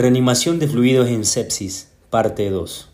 Reanimación 0.00 0.60
de 0.60 0.68
fluidos 0.68 1.08
en 1.08 1.24
sepsis, 1.24 1.92
parte 2.08 2.48
2. 2.50 2.88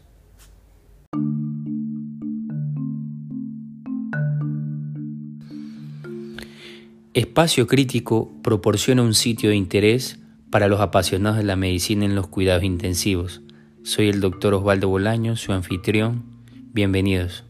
Espacio 7.13 7.67
Crítico 7.67 8.33
proporciona 8.43 9.03
un 9.03 9.13
sitio 9.13 9.51
de 9.51 9.57
interés 9.57 10.19
para 10.49 10.67
los 10.67 10.81
apasionados 10.81 11.37
de 11.37 11.45
la 11.45 11.57
medicina 11.57 12.07
en 12.07 12.15
los 12.15 12.29
cuidados 12.29 12.65
intensivos. 12.65 13.43
Soy 13.83 14.09
el 14.09 14.21
doctor 14.21 14.55
Osvaldo 14.55 14.89
Bolaño, 14.89 15.37
su 15.37 15.53
anfitrión. 15.53 16.25
Bienvenidos. 16.73 17.45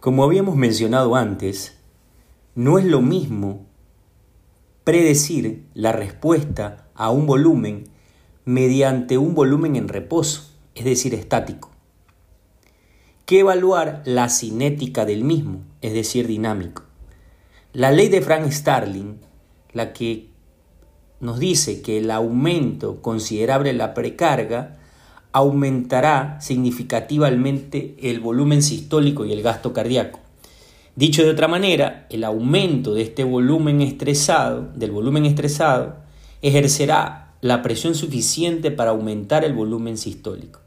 Como 0.00 0.24
habíamos 0.24 0.56
mencionado 0.56 1.14
antes, 1.14 1.78
no 2.56 2.80
es 2.80 2.84
lo 2.84 3.00
mismo 3.00 3.72
predecir 4.84 5.64
la 5.72 5.92
respuesta 5.92 6.88
a 6.94 7.10
un 7.10 7.26
volumen 7.26 7.84
mediante 8.44 9.16
un 9.16 9.34
volumen 9.34 9.76
en 9.76 9.88
reposo, 9.88 10.50
es 10.74 10.84
decir, 10.84 11.14
estático, 11.14 11.70
que 13.24 13.40
evaluar 13.40 14.02
la 14.04 14.28
cinética 14.28 15.06
del 15.06 15.24
mismo, 15.24 15.62
es 15.80 15.94
decir, 15.94 16.26
dinámico. 16.26 16.82
La 17.72 17.90
ley 17.90 18.08
de 18.08 18.20
Frank 18.20 18.50
Starling, 18.50 19.20
la 19.72 19.94
que 19.94 20.28
nos 21.20 21.38
dice 21.38 21.80
que 21.80 21.98
el 21.98 22.10
aumento 22.10 23.00
considerable 23.00 23.72
de 23.72 23.78
la 23.78 23.94
precarga 23.94 24.76
aumentará 25.32 26.38
significativamente 26.40 27.96
el 28.02 28.20
volumen 28.20 28.62
sistólico 28.62 29.24
y 29.24 29.32
el 29.32 29.42
gasto 29.42 29.72
cardíaco. 29.72 30.20
Dicho 30.96 31.24
de 31.24 31.30
otra 31.30 31.48
manera, 31.48 32.06
el 32.10 32.22
aumento 32.22 32.94
de 32.94 33.02
este 33.02 33.24
volumen 33.24 33.80
estresado, 33.80 34.70
del 34.76 34.92
volumen 34.92 35.24
estresado, 35.24 35.96
ejercerá 36.40 37.34
la 37.40 37.62
presión 37.62 37.94
suficiente 37.94 38.70
para 38.70 38.90
aumentar 38.90 39.44
el 39.44 39.54
volumen 39.54 39.98
sistólico. 39.98 40.60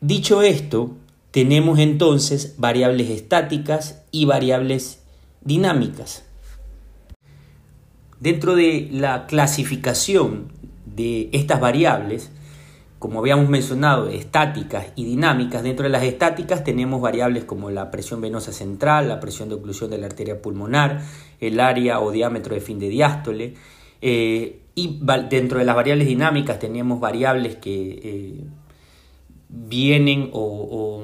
Dicho 0.00 0.42
esto, 0.42 0.96
tenemos 1.30 1.78
entonces 1.78 2.56
variables 2.58 3.08
estáticas 3.08 4.02
y 4.10 4.24
variables 4.24 4.98
dinámicas. 5.42 6.24
Dentro 8.18 8.56
de 8.56 8.88
la 8.90 9.26
clasificación 9.26 10.52
de 10.86 11.30
estas 11.32 11.60
variables, 11.60 12.30
como 13.02 13.18
habíamos 13.18 13.48
mencionado, 13.48 14.08
estáticas 14.08 14.92
y 14.94 15.04
dinámicas, 15.04 15.64
dentro 15.64 15.82
de 15.82 15.88
las 15.90 16.04
estáticas 16.04 16.62
tenemos 16.62 17.00
variables 17.00 17.42
como 17.42 17.68
la 17.68 17.90
presión 17.90 18.20
venosa 18.20 18.52
central, 18.52 19.08
la 19.08 19.18
presión 19.18 19.48
de 19.48 19.56
oclusión 19.56 19.90
de 19.90 19.98
la 19.98 20.06
arteria 20.06 20.40
pulmonar, 20.40 21.02
el 21.40 21.58
área 21.58 21.98
o 21.98 22.12
diámetro 22.12 22.54
de 22.54 22.60
fin 22.60 22.78
de 22.78 22.88
diástole, 22.88 23.54
eh, 24.02 24.60
y 24.76 25.00
dentro 25.28 25.58
de 25.58 25.64
las 25.64 25.74
variables 25.74 26.06
dinámicas 26.06 26.60
tenemos 26.60 27.00
variables 27.00 27.56
que 27.56 28.00
eh, 28.04 28.44
vienen 29.48 30.30
o, 30.32 31.02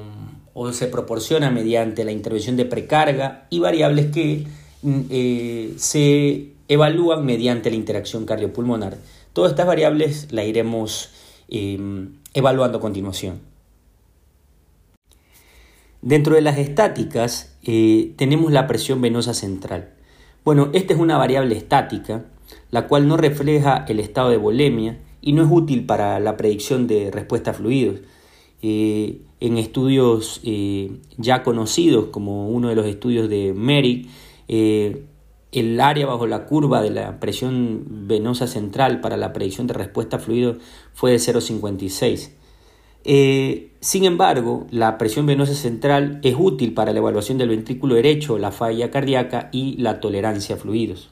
se 0.71 0.87
proporcionan 0.87 1.53
mediante 1.53 2.05
la 2.05 2.13
intervención 2.13 2.55
de 2.55 2.63
precarga 2.63 3.45
y 3.49 3.59
variables 3.59 4.05
que 4.05 4.47
mm, 4.83 4.99
eh, 5.09 5.73
se 5.75 6.53
evalúan 6.69 7.25
mediante 7.25 7.69
la 7.69 7.75
interacción 7.75 8.25
cardiopulmonar. 8.25 8.95
Todas 9.33 9.51
estas 9.51 9.67
variables 9.67 10.31
las 10.31 10.45
iremos 10.45 11.09
em, 11.51 12.13
evaluando 12.33 12.77
a 12.77 12.81
continuación. 12.81 13.39
Dentro 16.01 16.35
de 16.35 16.41
las 16.41 16.57
estáticas 16.57 17.57
eh, 17.63 18.13
tenemos 18.15 18.51
la 18.51 18.67
presión 18.67 19.01
venosa 19.01 19.33
central. 19.33 19.93
Bueno, 20.45 20.69
esta 20.73 20.93
es 20.93 20.99
una 20.99 21.17
variable 21.17 21.57
estática, 21.57 22.25
la 22.71 22.87
cual 22.87 23.07
no 23.07 23.17
refleja 23.17 23.85
el 23.87 23.99
estado 23.99 24.29
de 24.29 24.37
volemia 24.37 24.99
y 25.21 25.33
no 25.33 25.43
es 25.43 25.49
útil 25.51 25.85
para 25.85 26.19
la 26.19 26.37
predicción 26.37 26.87
de 26.87 27.11
respuesta 27.11 27.51
a 27.51 27.53
fluidos. 27.53 27.99
Eh, 28.61 29.21
en 29.41 29.57
estudios 29.57 30.41
eh, 30.43 30.91
ya 31.17 31.43
conocidos, 31.43 32.07
como 32.07 32.49
uno 32.49 32.69
de 32.69 32.75
los 32.75 32.85
estudios 32.85 33.29
de 33.29 33.53
Merrick, 33.53 34.07
el 35.51 35.79
área 35.81 36.05
bajo 36.05 36.27
la 36.27 36.45
curva 36.45 36.81
de 36.81 36.91
la 36.91 37.19
presión 37.19 37.85
venosa 38.07 38.47
central 38.47 39.01
para 39.01 39.17
la 39.17 39.33
predicción 39.33 39.67
de 39.67 39.73
respuesta 39.73 40.17
a 40.17 40.19
fluido 40.19 40.57
fue 40.93 41.11
de 41.11 41.17
0,56. 41.17 42.31
Eh, 43.05 43.71
sin 43.79 44.03
embargo, 44.03 44.67
la 44.71 44.97
presión 44.97 45.25
venosa 45.25 45.53
central 45.53 46.19
es 46.21 46.35
útil 46.37 46.73
para 46.73 46.91
la 46.91 46.99
evaluación 46.99 47.37
del 47.37 47.49
ventrículo 47.49 47.95
derecho, 47.95 48.37
la 48.37 48.51
falla 48.51 48.91
cardíaca 48.91 49.49
y 49.51 49.77
la 49.77 49.99
tolerancia 49.99 50.55
a 50.55 50.57
fluidos. 50.57 51.09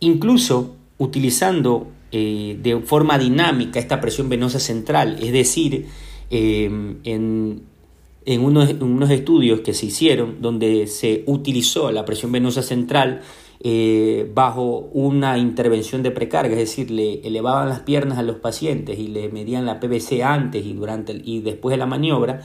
Incluso 0.00 0.74
utilizando 0.98 1.86
eh, 2.12 2.58
de 2.62 2.80
forma 2.80 3.16
dinámica 3.18 3.78
esta 3.78 4.00
presión 4.00 4.28
venosa 4.28 4.60
central, 4.60 5.16
es 5.20 5.32
decir, 5.32 5.86
eh, 6.30 6.96
en 7.04 7.62
en 8.26 8.42
unos, 8.42 9.10
estudios 9.10 9.60
que 9.60 9.74
se 9.74 9.86
hicieron 9.86 10.40
donde 10.40 10.86
se 10.86 11.24
utilizó 11.26 11.90
la 11.92 12.04
presión 12.04 12.32
venosa 12.32 12.62
central 12.62 13.20
eh, 13.60 14.30
bajo 14.34 14.90
una 14.92 15.38
intervención 15.38 16.02
de 16.02 16.10
precarga, 16.10 16.52
es 16.52 16.58
decir, 16.58 16.90
le 16.90 17.20
elevaban 17.26 17.68
las 17.68 17.80
piernas 17.80 18.18
a 18.18 18.22
los 18.22 18.36
pacientes 18.36 18.98
y 18.98 19.08
le 19.08 19.28
medían 19.28 19.66
la 19.66 19.80
PVC 19.80 20.22
antes 20.22 20.64
y, 20.64 20.72
durante 20.74 21.20
y 21.24 21.40
después 21.40 21.72
de 21.72 21.78
la 21.78 21.86
maniobra, 21.86 22.40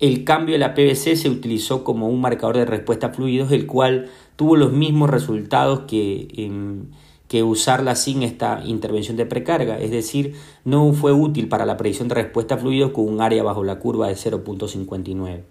el 0.00 0.24
cambio 0.24 0.54
de 0.54 0.60
la 0.60 0.74
PVC 0.74 1.16
se 1.16 1.28
utilizó 1.28 1.84
como 1.84 2.08
un 2.08 2.20
marcador 2.20 2.56
de 2.56 2.64
respuesta 2.64 3.08
a 3.08 3.10
fluidos, 3.10 3.50
el 3.52 3.66
cual 3.66 4.10
tuvo 4.36 4.56
los 4.56 4.72
mismos 4.72 5.10
resultados 5.10 5.80
que 5.88 6.28
en 6.36 6.90
que 7.28 7.42
usarla 7.42 7.94
sin 7.94 8.22
esta 8.22 8.62
intervención 8.64 9.16
de 9.16 9.26
precarga, 9.26 9.78
es 9.78 9.90
decir, 9.90 10.34
no 10.64 10.92
fue 10.94 11.12
útil 11.12 11.48
para 11.48 11.66
la 11.66 11.76
predicción 11.76 12.08
de 12.08 12.14
respuesta 12.14 12.54
a 12.54 12.58
fluidos 12.58 12.92
con 12.92 13.06
un 13.06 13.20
área 13.20 13.42
bajo 13.42 13.62
la 13.62 13.78
curva 13.78 14.08
de 14.08 14.14
0.59. 14.14 15.42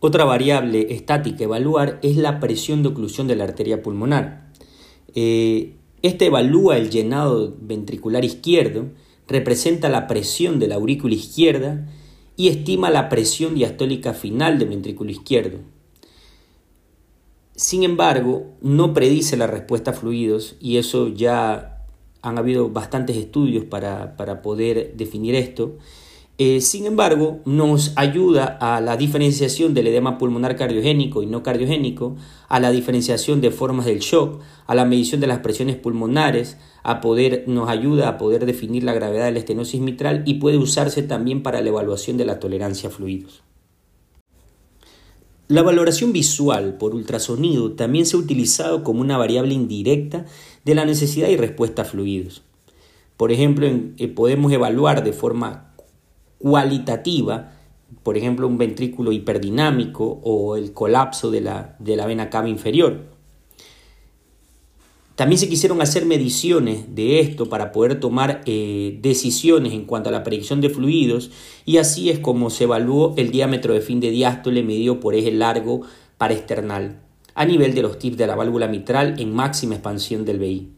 Otra 0.00 0.24
variable 0.24 0.92
estática 0.92 1.44
a 1.44 1.44
evaluar 1.44 2.00
es 2.02 2.16
la 2.16 2.40
presión 2.40 2.82
de 2.82 2.88
oclusión 2.88 3.28
de 3.28 3.36
la 3.36 3.44
arteria 3.44 3.84
pulmonar. 3.84 4.50
Eh, 5.14 5.76
este 6.02 6.26
evalúa 6.26 6.76
el 6.76 6.90
llenado 6.90 7.54
ventricular 7.60 8.24
izquierdo, 8.24 8.86
representa 9.28 9.88
la 9.88 10.08
presión 10.08 10.58
de 10.58 10.66
la 10.66 10.74
aurícula 10.74 11.14
izquierda 11.14 11.88
y 12.36 12.48
estima 12.48 12.90
la 12.90 13.08
presión 13.08 13.54
diastólica 13.54 14.12
final 14.12 14.58
del 14.58 14.70
ventrículo 14.70 15.12
izquierdo. 15.12 15.58
Sin 17.54 17.82
embargo, 17.82 18.46
no 18.62 18.94
predice 18.94 19.36
la 19.36 19.46
respuesta 19.46 19.90
a 19.90 19.94
fluidos 19.94 20.56
y 20.58 20.78
eso 20.78 21.08
ya 21.08 21.84
han 22.22 22.38
habido 22.38 22.70
bastantes 22.70 23.16
estudios 23.16 23.64
para, 23.64 24.16
poder 24.42 24.94
definir 24.96 25.34
esto. 25.34 25.76
Eh, 26.38 26.62
sin 26.62 26.86
embargo, 26.86 27.40
nos 27.44 27.92
ayuda 27.96 28.46
a 28.46 28.80
la 28.80 28.96
diferenciación 28.96 29.74
del 29.74 29.88
edema 29.88 30.16
pulmonar 30.16 30.56
cardiogénico 30.56 31.22
y 31.22 31.26
no 31.26 31.42
cardiogénico, 31.42 32.16
a 32.48 32.58
la 32.58 32.70
diferenciación 32.70 33.42
de 33.42 33.50
formas 33.50 33.84
del 33.84 33.98
shock, 33.98 34.40
a 34.66 34.74
la 34.74 34.86
medición 34.86 35.20
de 35.20 35.26
las 35.26 35.40
presiones 35.40 35.76
pulmonares, 35.76 36.56
a 36.82 37.02
poder, 37.02 37.44
nos 37.48 37.68
ayuda 37.68 38.08
a 38.08 38.18
poder 38.18 38.46
definir 38.46 38.82
la 38.82 38.94
gravedad 38.94 39.26
de 39.26 39.32
la 39.32 39.38
estenosis 39.40 39.80
mitral 39.80 40.22
y 40.24 40.34
puede 40.34 40.56
usarse 40.56 41.02
también 41.02 41.42
para 41.42 41.60
la 41.60 41.68
evaluación 41.68 42.16
de 42.16 42.24
la 42.24 42.40
tolerancia 42.40 42.88
a 42.88 42.92
fluidos. 42.92 43.42
La 45.48 45.62
valoración 45.62 46.12
visual 46.12 46.78
por 46.78 46.94
ultrasonido 46.94 47.72
también 47.72 48.06
se 48.06 48.16
ha 48.16 48.20
utilizado 48.20 48.84
como 48.84 49.00
una 49.00 49.18
variable 49.18 49.54
indirecta 49.54 50.24
de 50.64 50.74
la 50.74 50.84
necesidad 50.84 51.28
y 51.28 51.36
respuesta 51.36 51.82
a 51.82 51.84
fluidos. 51.84 52.42
Por 53.16 53.32
ejemplo, 53.32 53.66
eh, 53.66 54.08
podemos 54.08 54.52
evaluar 54.52 55.04
de 55.04 55.12
forma 55.12 55.74
cualitativa, 56.38 57.52
por 58.02 58.16
ejemplo, 58.16 58.46
un 58.46 58.58
ventrículo 58.58 59.12
hiperdinámico 59.12 60.20
o 60.24 60.56
el 60.56 60.72
colapso 60.72 61.30
de 61.30 61.40
la, 61.40 61.76
de 61.78 61.96
la 61.96 62.06
vena 62.06 62.30
cava 62.30 62.48
inferior. 62.48 63.11
También 65.22 65.38
se 65.38 65.48
quisieron 65.48 65.80
hacer 65.80 66.04
mediciones 66.04 66.96
de 66.96 67.20
esto 67.20 67.48
para 67.48 67.70
poder 67.70 68.00
tomar 68.00 68.42
eh, 68.44 68.98
decisiones 69.02 69.72
en 69.72 69.84
cuanto 69.84 70.08
a 70.08 70.12
la 70.12 70.24
predicción 70.24 70.60
de 70.60 70.68
fluidos 70.68 71.30
y 71.64 71.76
así 71.76 72.10
es 72.10 72.18
como 72.18 72.50
se 72.50 72.64
evaluó 72.64 73.14
el 73.16 73.30
diámetro 73.30 73.72
de 73.72 73.82
fin 73.82 74.00
de 74.00 74.10
diástole 74.10 74.64
medido 74.64 74.98
por 74.98 75.14
eje 75.14 75.30
largo 75.30 75.82
external 76.18 77.02
a 77.36 77.44
nivel 77.44 77.72
de 77.72 77.82
los 77.82 78.00
tips 78.00 78.16
de 78.16 78.26
la 78.26 78.34
válvula 78.34 78.66
mitral 78.66 79.14
en 79.20 79.32
máxima 79.32 79.74
expansión 79.74 80.24
del 80.24 80.40
VI. 80.40 80.70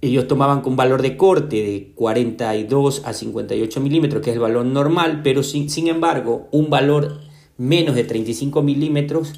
Ellos 0.00 0.26
tomaban 0.26 0.62
con 0.62 0.74
valor 0.74 1.00
de 1.00 1.16
corte 1.16 1.54
de 1.54 1.92
42 1.94 3.02
a 3.04 3.12
58 3.12 3.80
milímetros, 3.80 4.24
que 4.24 4.30
es 4.30 4.34
el 4.34 4.42
valor 4.42 4.66
normal, 4.66 5.20
pero 5.22 5.44
sin, 5.44 5.70
sin 5.70 5.86
embargo 5.86 6.48
un 6.50 6.68
valor 6.68 7.20
menos 7.58 7.94
de 7.94 8.02
35 8.02 8.60
milímetros 8.62 9.34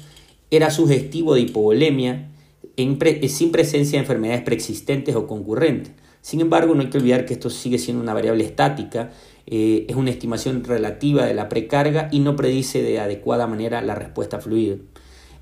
era 0.49 0.71
sugestivo 0.71 1.35
de 1.35 1.41
hipovolemia 1.41 2.30
sin 2.75 3.51
presencia 3.51 3.97
de 3.97 4.03
enfermedades 4.03 4.41
preexistentes 4.43 5.15
o 5.15 5.27
concurrentes. 5.27 5.93
Sin 6.21 6.39
embargo, 6.39 6.75
no 6.75 6.81
hay 6.81 6.89
que 6.89 6.99
olvidar 6.99 7.25
que 7.25 7.33
esto 7.33 7.49
sigue 7.49 7.79
siendo 7.79 8.03
una 8.03 8.13
variable 8.13 8.43
estática, 8.43 9.11
eh, 9.47 9.85
es 9.89 9.95
una 9.95 10.11
estimación 10.11 10.63
relativa 10.63 11.25
de 11.25 11.33
la 11.33 11.49
precarga 11.49 12.09
y 12.11 12.19
no 12.19 12.35
predice 12.35 12.81
de 12.83 12.99
adecuada 12.99 13.47
manera 13.47 13.81
la 13.81 13.95
respuesta 13.95 14.37
a 14.37 14.39
fluido. 14.41 14.77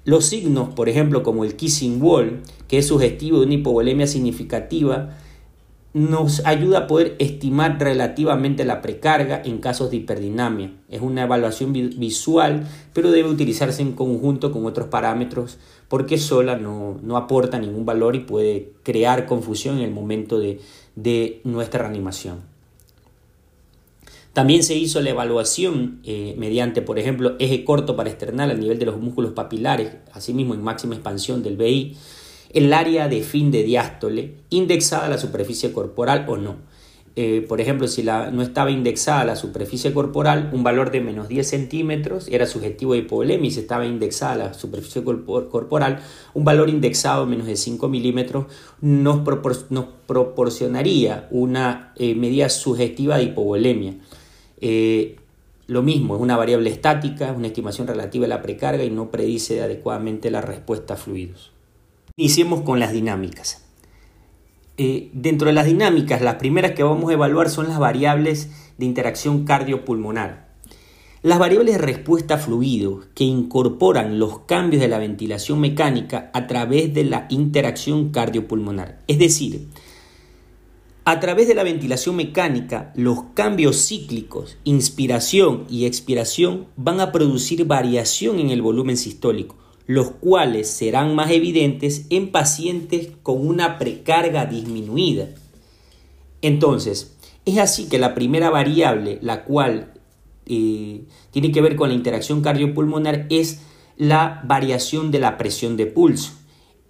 Los 0.06 0.26
signos, 0.26 0.70
por 0.70 0.88
ejemplo, 0.88 1.22
como 1.22 1.44
el 1.44 1.56
kissing 1.56 2.02
wall, 2.02 2.42
que 2.68 2.78
es 2.78 2.88
sugestivo 2.88 3.40
de 3.40 3.46
una 3.46 3.56
hipovolemia 3.56 4.08
significativa, 4.08 5.18
nos 5.94 6.46
ayuda 6.46 6.80
a 6.80 6.88
poder 6.88 7.16
estimar 7.20 7.80
relativamente 7.80 8.64
la 8.64 8.82
precarga 8.82 9.42
en 9.44 9.58
casos 9.58 9.90
de 9.90 9.98
hiperdinamia. 9.98 10.72
Es 10.88 11.02
una 11.02 11.24
evaluación 11.24 11.74
visual, 11.74 12.68
pero 12.94 13.12
debe 13.12 13.30
utilizarse 13.30 13.82
en 13.82 13.94
conjunto 13.94 14.52
con 14.52 14.66
otros 14.66 14.88
parámetros 14.88 15.58
porque 15.90 16.18
sola 16.18 16.56
no, 16.56 17.00
aporta 17.18 17.60
ningún 17.60 17.86
valor 17.86 18.16
y 18.16 18.20
puede 18.20 18.72
crear 18.84 19.26
confusión 19.26 19.80
en 19.80 19.84
el 19.84 19.92
momento 19.92 20.40
de, 20.40 20.62
de 20.96 21.42
nuestra 21.44 21.82
reanimación. 21.82 22.48
También 24.34 24.64
se 24.64 24.76
hizo 24.76 25.02
la 25.02 25.10
evaluación 25.10 26.00
eh, 26.06 26.36
mediante, 26.38 26.84
por 26.84 27.00
ejemplo, 27.00 27.36
eje 27.40 27.66
corto 27.66 27.96
para 27.96 28.10
external 28.10 28.52
a 28.52 28.54
nivel 28.54 28.78
de 28.78 28.86
los 28.86 28.98
músculos 28.98 29.32
papilares, 29.32 29.92
asimismo 30.14 30.54
en 30.54 30.62
máxima 30.62 30.94
expansión 30.94 31.42
del 31.42 31.58
BI, 31.58 31.98
el 32.54 32.72
área 32.72 33.08
de 33.08 33.22
fin 33.22 33.52
de 33.52 33.64
diástole 33.64 34.36
indexada 34.50 35.08
a 35.08 35.10
la 35.10 35.18
superficie 35.18 35.74
corporal 35.74 36.26
o 36.28 36.38
no. 36.38 36.58
Eh, 37.22 37.42
por 37.42 37.60
ejemplo, 37.60 37.86
si 37.90 38.02
la, 38.02 38.32
no 38.32 38.42
estaba 38.42 38.72
indexada 38.72 39.20
a 39.20 39.26
la 39.26 39.36
superficie 39.36 39.92
corporal, 39.92 40.52
un 40.54 40.64
valor 40.64 40.90
de 40.90 41.02
menos 41.02 41.28
10 41.28 41.46
centímetros 41.46 42.30
era 42.30 42.46
subjetivo 42.46 42.94
de 42.94 43.00
hipovolemia 43.00 43.50
y 43.50 43.52
si 43.52 43.60
estaba 43.60 43.86
indexada 43.86 44.32
a 44.32 44.38
la 44.38 44.54
superficie 44.54 45.04
corporal, 45.04 46.00
un 46.34 46.46
valor 46.46 46.70
indexado 46.70 47.26
menos 47.26 47.48
de 47.48 47.58
5 47.58 47.90
milímetros 47.90 48.46
nos, 48.80 49.20
proporcionaría 50.08 51.28
una 51.30 51.92
eh, 51.98 52.16
medida 52.16 52.48
subjetiva 52.48 53.18
de 53.18 53.24
hipovolemia. 53.24 53.96
Eh, 54.62 55.18
lo 55.68 55.84
mismo, 55.84 56.16
es 56.16 56.22
una 56.22 56.38
variable 56.38 56.70
estática, 56.70 57.32
es 57.32 57.36
una 57.36 57.48
estimación 57.48 57.86
relativa 57.86 58.24
de 58.24 58.30
la 58.30 58.42
precarga 58.42 58.86
y 58.86 58.92
no 58.92 59.12
predice 59.12 59.62
adecuadamente 59.62 60.32
la 60.32 60.40
respuesta 60.40 60.94
a 60.94 60.98
fluidos. 60.98 61.52
Iniciemos 62.16 62.62
con 62.62 62.80
las 62.80 62.94
dinámicas. 62.94 63.69
Eh, 64.82 65.10
dentro 65.12 65.48
de 65.48 65.54
las 65.54 65.66
dinámicas, 65.66 66.22
las 66.22 66.36
primeras 66.36 66.72
que 66.72 66.84
vamos 66.84 67.10
a 67.10 67.14
evaluar 67.14 67.50
son 67.50 67.68
las 67.68 67.80
variables 67.80 68.50
de 68.78 68.86
interacción 68.86 69.44
cardiopulmonar. 69.44 70.48
Las 71.22 71.38
variables 71.38 71.74
de 71.74 71.82
respuesta 71.82 72.36
a 72.36 72.38
fluidos 72.38 73.08
que 73.14 73.26
incorporan 73.26 74.20
los 74.20 74.40
cambios 74.46 74.82
de 74.82 74.88
la 74.88 74.98
ventilación 74.98 75.60
mecánica 75.60 76.32
a 76.34 76.48
través 76.48 76.94
de 76.94 77.04
la 77.04 77.28
interacción 77.30 78.12
cardiopulmonar. 78.12 79.00
Es 79.08 79.20
decir, 79.20 79.68
a 81.04 81.20
través 81.20 81.50
de 81.50 81.56
la 81.56 81.64
ventilación 81.66 82.16
mecánica, 82.16 82.94
los 82.96 83.24
cambios 83.34 83.86
cíclicos, 83.86 84.56
inspiración 84.64 85.66
y 85.70 85.88
expiración 85.88 86.68
van 86.78 87.02
a 87.02 87.12
producir 87.12 87.66
variación 87.66 88.40
en 88.40 88.50
el 88.50 88.62
volumen 88.62 88.96
sistólico 88.96 89.59
los 89.90 90.12
cuales 90.12 90.70
serán 90.70 91.16
más 91.16 91.32
evidentes 91.32 92.06
en 92.12 92.32
pacientes 92.32 93.10
con 93.24 93.48
una 93.48 93.80
precarga 93.80 94.46
disminuida. 94.46 95.30
Entonces, 96.44 97.18
es 97.44 97.58
así 97.58 97.90
que 97.90 97.98
la 97.98 98.14
primera 98.14 98.52
variable, 98.52 99.18
la 99.24 99.46
cual 99.46 99.94
eh, 100.46 101.06
tiene 101.32 101.52
que 101.52 101.62
ver 101.62 101.76
con 101.76 101.90
la 101.90 101.96
interacción 101.96 102.44
cardiopulmonar, 102.44 103.26
es 103.32 103.62
la 103.98 104.44
variación 104.46 105.10
de 105.10 105.18
la 105.18 105.40
presión 105.40 105.76
de 105.76 105.88
pulso. 105.88 106.34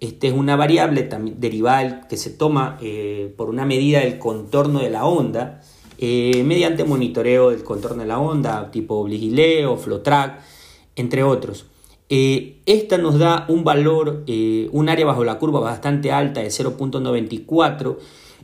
Esta 0.00 0.26
es 0.26 0.34
una 0.34 0.56
variable 0.56 1.08
derivada 1.38 2.06
que 2.06 2.18
se 2.18 2.28
toma 2.28 2.76
eh, 2.82 3.32
por 3.34 3.48
una 3.48 3.64
medida 3.64 4.00
del 4.00 4.18
contorno 4.18 4.80
de 4.80 4.90
la 4.90 5.06
onda, 5.06 5.62
eh, 5.96 6.42
mediante 6.44 6.84
monitoreo 6.84 7.48
del 7.48 7.64
contorno 7.64 8.02
de 8.02 8.08
la 8.08 8.18
onda, 8.18 8.70
tipo 8.70 9.02
Bligileo, 9.04 9.78
Flotrack, 9.78 10.42
entre 10.96 11.22
otros. 11.22 11.69
Eh, 12.12 12.60
esta 12.66 12.98
nos 12.98 13.20
da 13.20 13.46
un 13.48 13.62
valor, 13.62 14.24
eh, 14.26 14.68
un 14.72 14.88
área 14.88 15.06
bajo 15.06 15.22
la 15.22 15.38
curva 15.38 15.60
bastante 15.60 16.10
alta 16.10 16.40
de 16.40 16.48
0.94 16.48 17.98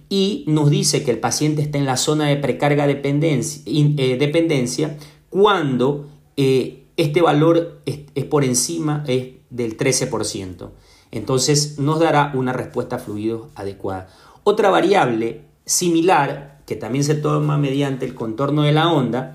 y 0.09 0.45
nos 0.47 0.71
dice 0.71 1.03
que 1.03 1.11
el 1.11 1.19
paciente 1.19 1.63
está 1.63 1.77
en 1.77 1.85
la 1.85 1.97
zona 1.97 2.29
de 2.29 2.37
precarga 2.37 2.87
dependencia, 2.87 3.63
eh, 3.67 4.97
cuando 5.31 6.07
este 6.37 7.21
valor 7.21 7.81
es, 7.87 8.25
por 8.27 8.45
encima 8.45 9.03
del 9.51 9.77
13%. 9.77 10.71
Entonces 11.11 11.81
nos 11.81 11.99
dará 11.99 12.31
una 12.35 12.53
respuesta 12.53 12.97
a 12.97 12.99
fluidos 13.01 13.49
adecuada. 13.57 14.09
Otra 14.45 14.71
variable 14.71 15.41
similar 15.65 16.63
que 16.67 16.77
también 16.77 17.03
se 17.03 17.17
toma 17.17 17.59
mediante 17.59 18.07
el 18.07 18.15
contorno 18.15 18.63
de 18.63 18.73
la 18.73 18.93
onda 18.93 19.33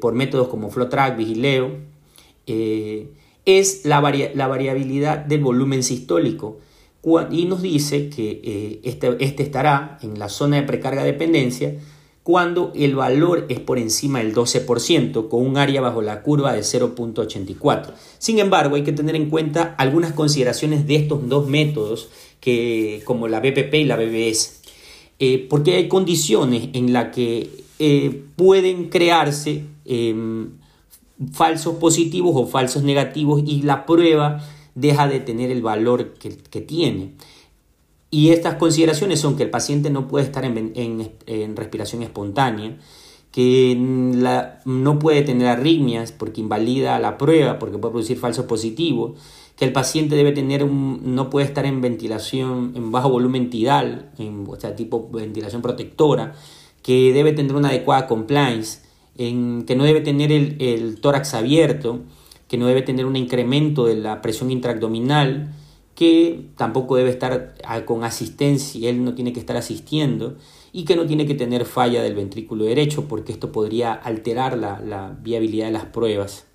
por 0.00 0.14
métodos 0.14 0.48
como 0.48 0.70
FlowTrack, 0.70 1.18
Vigileo, 1.18 1.93
eh, 2.46 3.08
es 3.44 3.84
la, 3.84 4.00
la, 4.34 4.48
variabilidad 4.48 5.18
del 5.18 5.40
volumen 5.40 5.82
sistólico 5.82 6.58
y 7.30 7.44
nos 7.44 7.60
dice 7.60 8.08
que 8.08 8.40
eh, 8.42 8.80
este, 8.82 9.16
este, 9.20 9.42
estará 9.42 9.98
en 10.02 10.18
la 10.18 10.28
zona 10.28 10.56
de 10.56 10.62
precarga 10.62 11.04
dependencia 11.04 11.74
cuando 12.22 12.72
el 12.74 12.94
valor 12.96 13.44
es 13.50 13.60
por 13.60 13.78
encima 13.78 14.20
del 14.20 14.34
12%, 14.34 15.28
con 15.28 15.46
un 15.46 15.58
área 15.58 15.82
bajo 15.82 16.00
la 16.00 16.22
curva 16.22 16.54
de 16.54 16.60
0.84. 16.60 17.92
Sin 18.16 18.38
embargo, 18.38 18.76
hay 18.76 18.82
que 18.82 18.92
tener 18.92 19.14
en 19.14 19.28
cuenta 19.28 19.74
algunas 19.76 20.14
consideraciones 20.14 20.86
de 20.86 20.96
estos 20.96 21.28
dos 21.28 21.46
métodos, 21.46 22.08
que, 22.40 23.02
como 23.04 23.28
la 23.28 23.40
BPP 23.40 23.74
y 23.74 23.84
la 23.84 23.96
BBS, 23.96 24.62
eh, 25.18 25.46
porque 25.50 25.76
hay 25.76 25.88
condiciones 25.88 26.70
en 26.72 26.94
las 26.94 27.14
que 27.14 27.50
pueden 28.36 28.88
crearse 28.88 29.64
em, 29.84 30.52
falsos 31.32 31.76
positivos 31.76 32.32
o 32.34 32.46
falsos 32.46 32.82
negativos 32.82 33.42
y 33.46 33.62
la 33.62 33.86
prueba 33.86 34.40
deja 34.74 35.06
de 35.06 35.20
tener 35.20 35.50
el 35.50 35.62
valor 35.62 36.14
que, 36.14 36.60
tiene. 36.60 37.12
Y 38.10 38.30
estas 38.30 38.56
consideraciones 38.56 39.20
son 39.20 39.36
que 39.36 39.44
el 39.44 39.50
paciente 39.50 39.90
no 39.90 40.08
puede 40.08 40.24
estar 40.24 40.44
en, 40.44 41.56
respiración 41.56 42.02
espontánea, 42.02 42.76
que 43.30 43.76
no 43.76 44.98
puede 44.98 45.22
tener 45.22 45.48
arritmias 45.48 46.12
porque 46.12 46.40
invalida 46.40 46.98
la 46.98 47.18
prueba, 47.18 47.58
porque 47.58 47.78
puede 47.78 47.92
producir 47.92 48.18
falsos 48.18 48.46
positivos, 48.46 49.18
que 49.56 49.64
el 49.64 49.72
paciente 49.72 50.16
debe 50.16 50.32
tener 50.32 50.64
un, 50.64 51.14
no 51.14 51.30
puede 51.30 51.46
estar 51.46 51.64
en 51.64 51.80
ventilación 51.80 52.72
en 52.74 52.90
bajo 52.90 53.08
volumen 53.08 53.50
tidal, 53.50 54.10
en, 54.18 54.44
o 54.48 54.56
sea, 54.56 54.74
tipo 54.74 55.08
ventilación 55.10 55.62
protectora, 55.62 56.34
que 56.82 57.12
debe 57.12 57.32
tener 57.32 57.54
una 57.54 57.68
adecuada 57.68 58.06
compliance, 58.06 58.83
en 59.16 59.64
que 59.64 59.76
no 59.76 59.84
debe 59.84 60.00
tener 60.00 60.32
el, 60.32 61.00
tórax 61.00 61.34
abierto, 61.34 62.00
que 62.48 62.58
no 62.58 62.66
debe 62.66 62.82
tener 62.82 63.06
un 63.06 63.16
incremento 63.16 63.86
de 63.86 63.96
la 63.96 64.22
presión 64.22 64.50
intraabdominal, 64.50 65.54
que 65.94 66.46
tampoco 66.56 66.96
debe 66.96 67.10
estar 67.10 67.54
con 67.84 68.02
asistencia, 68.02 68.90
él 68.90 69.04
no 69.04 69.14
tiene 69.14 69.32
que 69.32 69.40
estar 69.40 69.56
asistiendo, 69.56 70.36
y 70.72 70.84
que 70.84 70.96
no 70.96 71.06
tiene 71.06 71.24
que 71.24 71.34
tener 71.34 71.64
falla 71.66 72.02
del 72.02 72.16
ventrículo 72.16 72.64
derecho, 72.64 73.06
porque 73.06 73.32
esto 73.32 73.52
podría 73.52 73.92
alterar 73.92 74.58
la, 74.58 75.16
viabilidad 75.22 75.66
de 75.66 75.72
las 75.72 75.86
pruebas. 75.86 76.46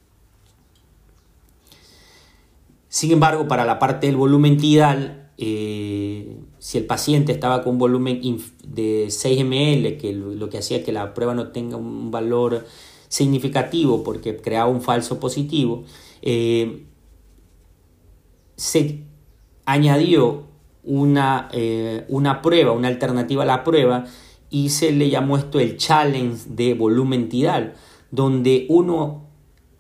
Sin 2.90 3.12
embargo, 3.12 3.48
para 3.48 3.66
la 3.66 3.80
parte 3.80 4.08
del 4.08 4.18
volumen 4.18 4.58
tidal, 4.58 5.30
eh, 5.38 6.36
si 6.60 6.78
el 6.78 6.86
paciente 6.86 7.32
estaba 7.32 7.64
con 7.64 7.74
un 7.74 7.80
volumen 7.80 8.22
de 8.68 9.08
6 9.10 9.46
ml, 9.46 9.98
que 9.98 10.14
lo 10.14 10.50
que 10.50 10.58
hacía 10.58 10.84
que 10.84 10.92
la 10.92 11.14
prueba 11.14 11.34
no 11.34 11.48
tenga 11.48 11.78
un 11.78 12.12
valor 12.12 12.66
significativo 13.08 14.04
porque 14.04 14.38
creaba 14.38 14.70
un 14.70 14.82
falso 14.82 15.20
positivo, 15.20 15.86
eh, 16.22 16.84
se 18.58 19.06
añadió 19.66 20.44
una, 20.84 21.50
eh, 21.54 22.06
una 22.10 22.42
prueba, 22.42 22.74
una 22.74 22.90
alternativa 22.90 23.44
a 23.44 23.46
la 23.46 23.64
prueba, 23.64 24.06
y 24.50 24.70
se 24.70 24.92
le 24.92 25.10
llamó 25.10 25.38
esto 25.38 25.60
el 25.60 25.78
challenge 25.78 26.50
de 26.50 26.74
volumen 26.74 27.30
tidal, 27.30 27.76
donde 28.12 28.66
uno 28.70 29.28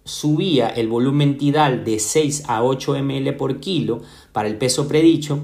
subía 0.06 0.70
el 0.70 0.88
volumen 0.88 1.38
tidal 1.38 1.84
de 1.84 2.00
6 2.00 2.46
a 2.48 2.64
8 2.64 2.96
ml 3.04 3.34
por 3.34 3.60
kilo 3.60 4.02
para 4.32 4.48
el 4.48 4.58
peso 4.58 4.88
predicho 4.88 5.42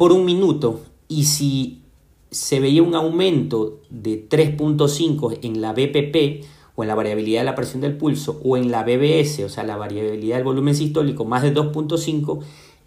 por 0.00 0.12
un 0.12 0.24
minuto 0.24 0.80
y 1.08 1.24
si 1.24 1.82
se 2.30 2.58
veía 2.58 2.82
un 2.82 2.94
aumento 2.94 3.82
de 3.90 4.26
3.5 4.26 5.40
en 5.42 5.60
la 5.60 5.74
BPP 5.74 6.46
o 6.74 6.82
en 6.82 6.88
la 6.88 6.94
variabilidad 6.94 7.42
de 7.42 7.44
la 7.44 7.54
presión 7.54 7.82
del 7.82 7.98
pulso 7.98 8.40
o 8.42 8.56
en 8.56 8.70
la 8.70 8.82
BBS, 8.82 9.44
o 9.44 9.50
sea, 9.50 9.62
la 9.62 9.76
variabilidad 9.76 10.36
del 10.36 10.44
volumen 10.44 10.74
sistólico 10.74 11.26
más 11.26 11.42
de 11.42 11.52
2.5, 11.52 12.40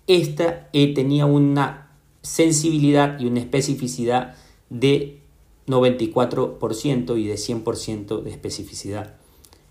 esta 0.08 0.68
eh, 0.74 0.92
tenía 0.96 1.28
una 1.28 1.92
sensibilidad 2.24 3.20
y 3.20 3.28
una 3.28 3.42
especificidad 3.42 4.34
de 4.72 5.22
94% 5.68 7.20
y 7.20 7.28
de 7.28 7.36
100% 7.36 8.24
de 8.24 8.32
especificidad. 8.32 9.18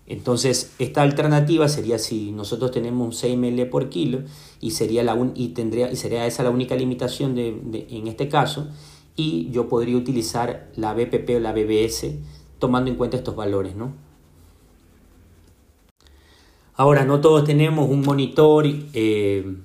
Entonces, 0.05 0.73
esta 0.79 1.01
alternativa 1.01 1.67
sería 1.69 1.97
si 1.97 2.31
nosotros 2.31 2.71
tenemos 2.71 3.17
6 3.17 3.37
ml 3.37 3.65
por 3.69 3.89
kilo 3.89 4.23
y 4.59 4.71
sería, 4.71 5.03
la 5.03 5.17
y 5.35 5.49
tendría, 5.49 5.91
y 5.91 5.95
sería 5.95 6.25
esa 6.25 6.43
la 6.43 6.49
única 6.49 6.75
limitación 6.75 7.35
de, 7.35 7.87
en 7.89 8.07
este 8.07 8.27
caso, 8.27 8.67
y 9.15 9.49
yo 9.51 9.67
podría 9.69 9.95
utilizar 9.95 10.71
la 10.75 10.93
BPP 10.93 11.37
o 11.37 11.39
la 11.39 11.53
BBS 11.53 12.15
tomando 12.59 12.91
en 12.91 12.97
cuenta 12.97 13.17
estos 13.17 13.35
valores. 13.35 13.75
¿no? 13.75 13.93
Ahora, 16.75 17.05
no 17.05 17.21
todos 17.21 17.43
tenemos 17.43 17.89
un 17.89 18.01
monitor 18.01 18.65
eh, 18.65 19.55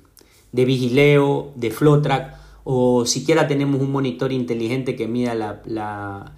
de 0.52 0.64
vigileo, 0.64 1.52
de 1.56 1.70
FlowTrack, 1.70 2.38
o 2.64 3.06
siquiera 3.06 3.48
tenemos 3.48 3.80
un 3.80 3.90
monitor 3.90 4.30
inteligente 4.30 4.94
que 4.94 5.08
mida 5.08 5.34
la, 5.34 6.32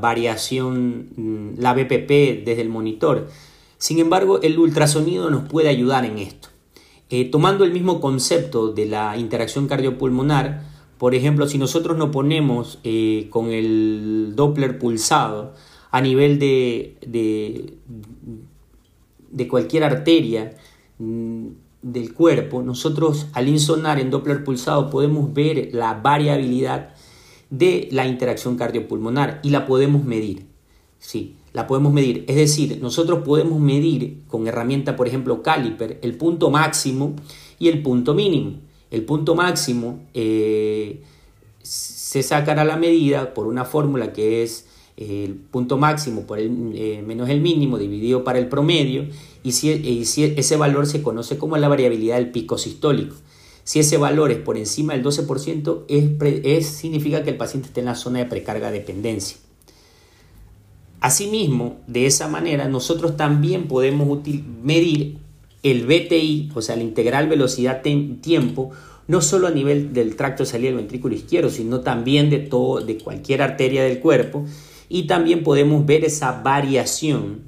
variación, 0.00 1.08
mm, 1.16 1.60
la 1.60 1.74
BPP 1.74 2.44
desde 2.44 2.62
el 2.62 2.68
monitor. 2.68 3.28
Sin 3.78 3.98
embargo, 3.98 4.40
el 4.42 4.58
ultrasonido 4.58 5.30
nos 5.30 5.48
puede 5.48 5.68
ayudar 5.68 6.04
en 6.04 6.18
esto. 6.18 6.48
Eh, 7.10 7.24
tomando 7.24 7.64
el 7.64 7.72
mismo 7.72 8.00
concepto 8.00 8.72
de 8.72 8.86
la 8.86 9.16
interacción 9.16 9.66
cardiopulmonar, 9.66 10.62
por 10.98 11.14
ejemplo, 11.14 11.48
si 11.48 11.56
nosotros 11.56 11.96
nos 11.96 12.10
ponemos 12.10 12.80
eh, 12.84 13.28
con 13.30 13.50
el 13.50 14.32
Doppler 14.34 14.78
pulsado 14.78 15.54
a 15.90 16.00
nivel 16.00 16.38
de, 16.38 16.96
de, 19.30 19.48
cualquier 19.48 19.84
arteria 19.84 20.54
mm, 20.98 21.46
del 21.80 22.12
cuerpo, 22.12 22.62
nosotros 22.62 23.28
al 23.32 23.48
insonar 23.48 24.00
en 24.00 24.10
Doppler 24.10 24.44
pulsado 24.44 24.90
podemos 24.90 25.32
ver 25.32 25.70
la 25.72 25.94
variabilidad 25.94 26.94
de 27.50 27.88
la 27.92 28.06
interacción 28.06 28.56
cardiopulmonar 28.56 29.40
y 29.42 29.50
la 29.50 29.66
podemos 29.66 30.04
medir. 30.04 30.46
Sí, 30.98 31.36
la 31.52 31.66
podemos 31.66 31.92
medir. 31.92 32.24
Es 32.28 32.36
decir, 32.36 32.78
nosotros 32.80 33.24
podemos 33.24 33.60
medir 33.60 34.22
con 34.26 34.46
herramienta, 34.46 34.96
por 34.96 35.08
ejemplo, 35.08 35.42
caliper, 35.42 35.98
el 36.02 36.16
punto 36.16 36.50
máximo 36.50 37.14
y 37.58 37.68
el 37.68 37.82
punto 37.82 38.14
mínimo. 38.14 38.58
El 38.90 39.04
punto 39.04 39.34
máximo 39.34 40.00
eh, 40.14 41.02
se 41.62 42.22
sacará 42.22 42.64
la 42.64 42.76
medida 42.76 43.34
por 43.34 43.46
una 43.46 43.64
fórmula 43.64 44.12
que 44.12 44.42
es 44.42 44.66
eh, 44.96 45.24
el 45.26 45.34
punto 45.34 45.76
máximo 45.76 46.26
por 46.26 46.38
el, 46.38 46.72
eh, 46.74 47.02
menos 47.06 47.28
el 47.28 47.40
mínimo 47.40 47.78
dividido 47.78 48.24
para 48.24 48.38
el 48.38 48.48
promedio 48.48 49.06
y 49.42 49.52
si, 49.52 49.70
ese 50.36 50.56
valor 50.56 50.86
se 50.86 51.02
conoce 51.02 51.38
como 51.38 51.56
la 51.56 51.68
variabilidad 51.68 52.16
del 52.16 52.30
pico 52.30 52.58
sistólico. 52.58 53.14
Si 53.68 53.80
ese 53.80 53.98
valor 53.98 54.30
es 54.30 54.38
por 54.38 54.56
encima 54.56 54.94
del 54.94 55.04
12%, 55.04 55.84
es, 55.88 56.66
significa 56.68 57.22
que 57.22 57.28
el 57.28 57.36
paciente 57.36 57.68
está 57.68 57.80
en 57.80 57.84
la 57.84 57.96
zona 57.96 58.20
de 58.20 58.24
precarga 58.24 58.70
dependencia. 58.70 59.36
Asimismo, 61.00 61.76
de 61.86 62.06
esa 62.06 62.28
manera, 62.28 62.66
nosotros 62.66 63.18
también 63.18 63.68
podemos 63.68 64.20
medir 64.62 65.18
el 65.62 65.84
BTI, 65.84 66.50
o 66.54 66.62
sea, 66.62 66.76
la 66.76 66.82
integral 66.82 67.28
velocidad-tiempo, 67.28 68.70
no 69.06 69.20
solo 69.20 69.48
a 69.48 69.50
nivel 69.50 69.92
del 69.92 70.16
tracto 70.16 70.44
de 70.44 70.48
salida 70.48 70.70
del 70.70 70.78
ventrículo 70.78 71.14
izquierdo, 71.14 71.50
sino 71.50 71.80
también 71.80 72.30
de, 72.30 72.38
todo, 72.38 72.80
de 72.80 72.96
cualquier 72.96 73.42
arteria 73.42 73.84
del 73.84 74.00
cuerpo. 74.00 74.46
Y 74.88 75.02
también 75.02 75.42
podemos 75.42 75.84
ver 75.84 76.06
esa 76.06 76.40
variación, 76.40 77.42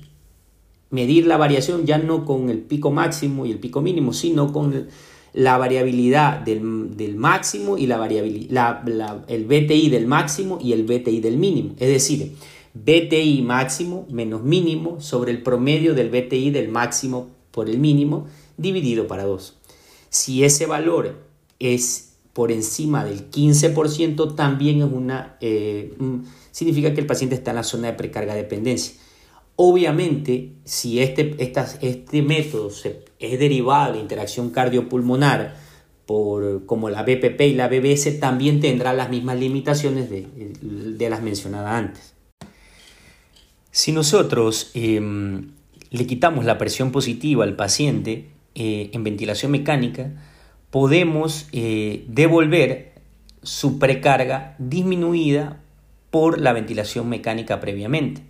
medir 0.90 1.26
la 1.26 1.38
variación 1.38 1.86
ya 1.86 1.96
no 1.96 2.26
con 2.26 2.50
el 2.50 2.58
pico 2.58 2.90
máximo 2.90 3.46
y 3.46 3.52
el 3.52 3.58
pico 3.58 3.80
mínimo, 3.80 4.12
sino 4.12 4.52
con 4.52 4.88
la 5.32 5.58
variabilidad 5.58 6.40
del, 6.40 6.60
máximo 7.16 7.78
y 7.78 7.86
la 7.86 7.98
variabilidad, 7.98 8.82
el 9.28 9.44
BTI 9.44 9.88
del 9.88 10.06
máximo 10.06 10.58
y 10.60 10.72
el 10.72 10.84
BTI 10.84 11.20
del 11.20 11.36
mínimo. 11.36 11.74
Es 11.78 11.88
decir, 11.88 12.34
BTI 12.74 13.42
máximo 13.42 14.06
menos 14.10 14.42
mínimo 14.42 15.00
sobre 15.00 15.32
el 15.32 15.42
promedio 15.42 15.94
del 15.94 16.10
BTI 16.10 16.50
del 16.50 16.68
máximo 16.68 17.28
por 17.50 17.68
el 17.68 17.78
mínimo 17.78 18.26
dividido 18.56 19.06
para 19.06 19.24
2. 19.24 19.56
Si 20.08 20.44
ese 20.44 20.66
valor 20.66 21.16
es 21.58 22.12
por 22.32 22.52
encima 22.52 23.04
del 23.04 23.30
15%, 23.30 24.34
también 24.34 24.82
es 24.82 24.92
una, 24.92 25.36
eh, 25.40 25.94
significa 26.50 26.94
que 26.94 27.00
el 27.00 27.06
paciente 27.06 27.34
está 27.34 27.50
en 27.50 27.56
la 27.56 27.62
zona 27.64 27.88
de 27.88 27.94
precarga 27.94 28.34
dependencia. 28.34 28.94
Obviamente, 29.56 30.52
si 30.64 31.00
este, 31.00 31.36
este 31.38 32.22
método 32.22 32.70
es 33.20 33.38
derivado 33.38 33.92
de 33.92 34.00
interacción 34.00 34.50
cardiopulmonar, 34.50 35.54
por, 36.06 36.66
como 36.66 36.90
la 36.90 37.04
BPP 37.04 37.40
y 37.42 37.54
la 37.54 37.68
BBS, 37.68 38.18
también 38.18 38.58
tendrá 38.58 38.92
las 38.92 39.10
mismas 39.10 39.38
limitaciones 39.38 40.10
de, 40.10 40.26
de 40.60 41.10
las 41.10 41.22
mencionadas 41.22 41.72
antes. 41.72 42.14
Si 43.70 43.92
nosotros 43.92 44.72
em, 44.74 45.52
le 45.90 46.06
quitamos 46.06 46.44
la 46.44 46.58
presión 46.58 46.90
positiva 46.90 47.44
al 47.44 47.54
paciente 47.54 48.30
eh, 48.56 48.90
en 48.92 49.04
ventilación 49.04 49.52
mecánica, 49.52 50.10
podemos 50.70 51.48
eh, 51.52 52.04
devolver 52.08 52.92
su 53.42 53.78
precarga 53.78 54.56
disminuida 54.58 55.60
por 56.10 56.40
la 56.40 56.52
ventilación 56.52 57.08
mecánica 57.08 57.60
previamente. 57.60 58.22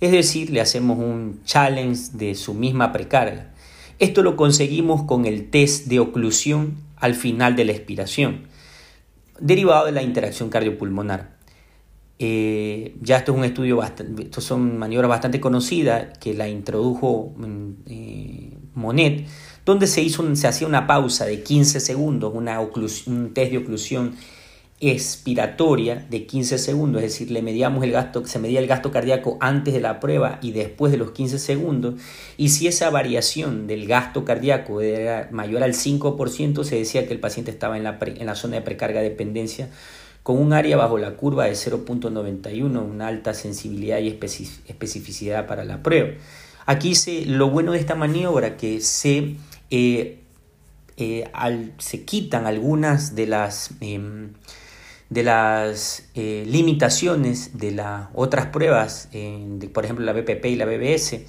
Es 0.00 0.12
decir, 0.12 0.50
le 0.50 0.60
hacemos 0.60 0.98
un 0.98 1.42
challenge 1.44 2.12
de 2.14 2.34
su 2.34 2.54
misma 2.54 2.92
precarga. 2.92 3.52
Esto 3.98 4.22
lo 4.22 4.36
conseguimos 4.36 5.02
con 5.02 5.26
el 5.26 5.50
test 5.50 5.86
de 5.86 5.98
oclusión 5.98 6.76
al 6.96 7.14
final 7.14 7.56
de 7.56 7.64
la 7.64 7.72
expiración, 7.72 8.46
derivado 9.40 9.86
de 9.86 9.92
la 9.92 10.02
interacción 10.02 10.50
cardiopulmonar. 10.50 11.36
Eh, 12.20 12.96
ya 13.00 13.18
esto 13.18 13.32
es 13.32 13.38
un 13.38 13.44
estudio, 13.44 13.76
bastante, 13.76 14.22
estos 14.22 14.44
son 14.44 14.78
maniobras 14.78 15.08
bastante 15.08 15.40
conocidas 15.40 16.18
que 16.18 16.34
la 16.34 16.48
introdujo 16.48 17.32
mm, 17.36 17.70
eh, 17.86 18.58
Monet, 18.74 19.26
donde 19.64 19.86
se, 19.86 20.02
hizo 20.02 20.34
se 20.34 20.48
hacía 20.48 20.66
una 20.66 20.86
pausa 20.86 21.26
de 21.26 21.42
15 21.42 21.80
segundos, 21.80 22.32
una 22.34 22.60
un 22.60 23.34
test 23.34 23.52
de 23.52 23.58
oclusión 23.58 24.14
expiratoria 24.80 26.06
de 26.08 26.26
15 26.26 26.58
segundos, 26.58 27.02
es 27.02 27.12
decir, 27.12 27.30
le 27.32 27.42
medíamos 27.42 27.82
el 27.82 27.90
gasto, 27.90 28.24
se 28.26 28.38
medía 28.38 28.60
el 28.60 28.68
gasto 28.68 28.92
cardíaco 28.92 29.36
antes 29.40 29.74
de 29.74 29.80
la 29.80 29.98
prueba 29.98 30.38
y 30.40 30.52
después 30.52 30.92
de 30.92 30.98
los 30.98 31.10
15 31.10 31.38
segundos, 31.38 31.94
y 32.36 32.50
si 32.50 32.68
esa 32.68 32.88
variación 32.90 33.66
del 33.66 33.88
gasto 33.88 34.24
cardíaco 34.24 34.80
era 34.80 35.28
mayor 35.32 35.64
al 35.64 35.72
5%, 35.72 36.62
se 36.62 36.76
decía 36.76 37.06
que 37.06 37.12
el 37.12 37.20
paciente 37.20 37.50
estaba 37.50 37.76
en 37.76 37.82
la, 37.82 37.98
en 38.00 38.26
la 38.26 38.36
zona 38.36 38.56
de 38.56 38.62
precarga 38.62 39.00
dependencia 39.00 39.68
con 40.22 40.38
un 40.38 40.52
área 40.52 40.76
bajo 40.76 40.98
la 40.98 41.16
curva 41.16 41.46
de 41.46 41.52
0.91, 41.52 42.82
una 42.82 43.06
alta 43.06 43.32
sensibilidad 43.32 43.98
y 43.98 44.08
especificidad 44.08 45.46
para 45.46 45.64
la 45.64 45.82
prueba. 45.82 46.10
Aquí 46.66 46.94
se, 46.94 47.24
lo 47.24 47.48
bueno 47.48 47.72
de 47.72 47.78
esta 47.78 47.94
maniobra 47.94 48.58
que 48.58 48.82
se, 48.82 49.36
eh, 49.70 50.18
eh, 50.98 51.30
se 51.78 52.04
quitan 52.04 52.44
algunas 52.44 53.14
de 53.14 53.26
las, 53.26 53.70
em, 53.80 54.34
de 55.10 55.22
las 55.22 56.08
eh, 56.14 56.44
limitaciones 56.46 57.58
de 57.58 57.72
las 57.72 58.08
otras 58.14 58.46
pruebas, 58.46 59.08
por 59.72 59.84
ejemplo 59.84 60.04
la 60.04 60.12
BPP 60.12 60.44
y 60.46 60.56
la 60.56 60.66
BBS. 60.66 61.24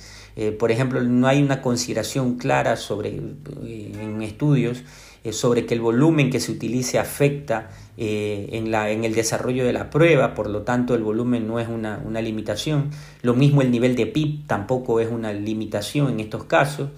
por 0.57 0.71
ejemplo, 0.71 1.01
no 1.01 1.27
hay 1.27 1.41
una 1.41 1.61
consideración 1.61 2.37
clara 2.37 2.75
sobre, 2.75 3.09
en 3.09 4.21
estudios 4.21 4.83
sobre 5.31 5.65
que 5.65 5.73
el 5.73 5.81
volumen 5.81 6.29
que 6.29 6.39
se 6.39 6.51
utilice 6.51 6.97
afecta 6.97 7.69
eh, 7.97 8.49
en, 8.53 8.71
la, 8.71 8.89
en, 8.91 9.03
el 9.03 9.13
desarrollo 9.13 9.65
de 9.65 9.73
la 9.73 9.89
prueba, 9.89 10.33
por 10.33 10.49
lo 10.49 10.61
tanto 10.61 10.95
el 10.95 11.03
volumen 11.03 11.47
no 11.47 11.59
es 11.59 11.67
una, 11.67 12.01
una, 12.05 12.21
limitación. 12.21 12.91
Lo 13.21 13.33
mismo 13.33 13.61
el 13.61 13.71
nivel 13.71 13.95
de 13.97 14.05
PIB 14.05 14.47
tampoco 14.47 15.01
es 15.01 15.09
una 15.11 15.33
limitación 15.33 16.09
en 16.09 16.19
estos 16.21 16.45
casos. 16.45 16.91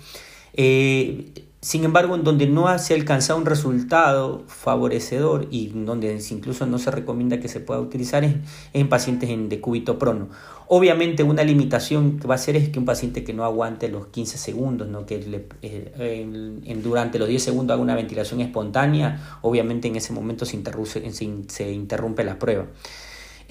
Eh, 0.53 1.31
sin 1.63 1.83
embargo, 1.83 2.15
en 2.15 2.23
donde 2.23 2.47
no 2.47 2.75
se 2.79 2.93
ha 2.93 2.97
alcanzado 2.97 3.37
un 3.37 3.45
resultado 3.45 4.43
favorecedor 4.47 5.47
y 5.51 5.67
donde 5.67 6.19
incluso 6.31 6.65
no 6.65 6.79
se 6.79 6.89
recomienda 6.89 7.39
que 7.39 7.47
se 7.47 7.59
pueda 7.59 7.79
utilizar 7.79 8.23
es, 8.23 8.33
en 8.73 8.89
pacientes 8.89 9.29
en 9.29 9.47
decúbito 9.47 9.99
prono. 9.99 10.29
Obviamente 10.67 11.21
una 11.21 11.43
limitación 11.43 12.19
que 12.19 12.27
va 12.27 12.33
a 12.33 12.39
ser 12.39 12.55
es 12.55 12.69
que 12.69 12.79
un 12.79 12.85
paciente 12.85 13.23
que 13.23 13.33
no 13.33 13.43
aguante 13.43 13.89
los 13.89 14.07
15 14.07 14.39
segundos, 14.39 14.87
¿no? 14.87 15.05
que 15.05 15.45
eh, 15.61 16.79
durante 16.81 17.19
los 17.19 17.27
10 17.27 17.43
segundos 17.43 17.75
haga 17.75 17.83
una 17.83 17.95
ventilación 17.95 18.41
espontánea, 18.41 19.37
obviamente 19.41 19.87
en 19.87 19.97
ese 19.97 20.13
momento 20.13 20.45
se 20.45 20.59
se 20.63 21.71
interrumpe 21.71 22.23
la 22.23 22.39
prueba. 22.39 22.65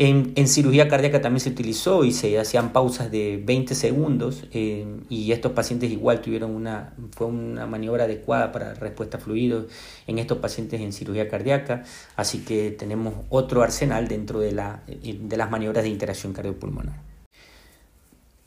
En, 0.02 0.48
cirugía 0.48 0.88
cardíaca 0.88 1.20
también 1.20 1.40
se 1.40 1.50
utilizó 1.50 2.04
y 2.04 2.12
se 2.12 2.38
hacían 2.38 2.72
pausas 2.72 3.10
de 3.10 3.38
20 3.44 3.74
segundos 3.74 4.44
eh, 4.50 4.86
y 5.10 5.30
estos 5.32 5.52
pacientes 5.52 5.90
igual 5.90 6.22
tuvieron 6.22 6.52
una, 6.52 6.94
fue 7.14 7.26
una 7.26 7.66
maniobra 7.66 8.04
adecuada 8.04 8.50
para 8.50 8.72
respuesta 8.72 9.18
a 9.18 9.20
fluidos 9.20 9.66
en 10.06 10.18
estos 10.18 10.38
pacientes 10.38 10.80
en 10.80 10.94
cirugía 10.94 11.28
cardíaca, 11.28 11.84
así 12.16 12.38
que 12.38 12.70
tenemos 12.70 13.12
otro 13.28 13.62
arsenal 13.62 14.08
dentro 14.08 14.40
de, 14.40 14.52
la, 14.52 14.80
de 14.86 15.36
las 15.36 15.50
maniobras 15.50 15.84
de 15.84 15.90
interacción 15.90 16.32
cardiopulmonar. 16.32 16.98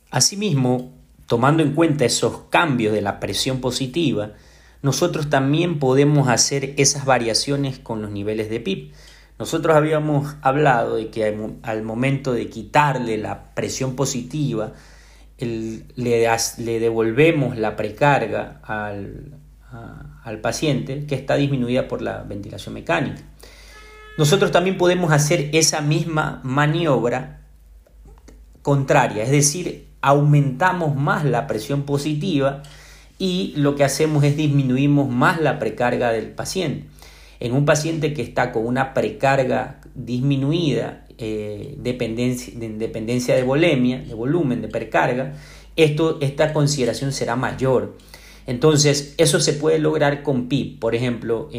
Asimismo, 0.10 0.92
tomando 1.28 1.62
en 1.62 1.76
cuenta 1.76 2.04
esos 2.04 2.46
cambios 2.50 2.94
de 2.94 3.02
la 3.04 3.20
presión 3.20 3.62
positiva, 3.62 4.32
nosotros 4.82 5.30
también 5.30 5.78
podemos 5.78 6.30
hacer 6.30 6.74
esas 6.78 7.06
variaciones 7.06 7.78
con 7.78 8.02
los 8.02 8.10
niveles 8.10 8.50
de 8.50 8.60
PIB. 8.60 8.92
Nosotros 9.40 9.76
habíamos 9.76 10.36
hablado 10.42 10.96
de 10.96 11.10
que 11.10 11.36
al 11.64 11.84
momento 11.84 12.34
de 12.34 12.50
quitarle 12.50 13.18
la 13.18 13.54
presión 13.56 13.96
positiva, 13.96 14.74
le, 15.38 16.80
devolvemos 16.80 17.58
la 17.58 17.76
precarga 17.76 18.62
al, 18.64 19.34
al 20.24 20.40
paciente 20.40 21.06
que 21.06 21.16
está 21.16 21.36
disminuida 21.36 21.88
por 21.88 22.02
la 22.02 22.24
ventilación 22.24 22.76
mecánica. 22.76 23.22
Nosotros 24.18 24.52
también 24.52 24.78
podemos 24.78 25.12
hacer 25.12 25.50
esa 25.54 25.82
misma 25.82 26.40
maniobra 26.44 27.42
contraria, 28.62 29.24
es 29.24 29.32
decir, 29.32 29.88
aumentamos 30.02 30.96
más 30.96 31.26
la 31.26 31.48
presión 31.48 31.84
positiva 31.84 32.62
y 33.18 33.54
lo 33.58 33.76
que 33.76 33.84
hacemos 33.84 34.24
es 34.24 34.38
disminuimos 34.38 35.10
más 35.10 35.42
la 35.42 35.60
precarga 35.60 36.12
del 36.12 36.30
paciente. 36.30 36.88
En 37.44 37.52
un 37.52 37.66
paciente 37.66 38.14
que 38.14 38.22
está 38.22 38.54
con 38.54 38.66
una 38.66 38.94
precarga 38.94 39.82
disminuida, 39.96 41.06
eh, 41.18 41.76
dependencia, 41.78 42.58
de 42.58 42.70
dependencia 42.70 43.36
de 43.36 43.44
volemia, 43.44 44.00
de 44.00 44.14
volumen, 44.14 44.62
de 44.62 44.70
precarga, 44.70 45.34
esta 45.76 46.54
consideración 46.54 47.12
será 47.12 47.36
mayor. 47.36 47.98
Entonces, 48.48 49.14
eso 49.18 49.42
se 49.42 49.52
puede 49.52 49.78
lograr 49.78 50.24
con 50.24 50.48
PIB. 50.48 50.80
Por 50.80 50.96
ejemplo, 50.96 51.50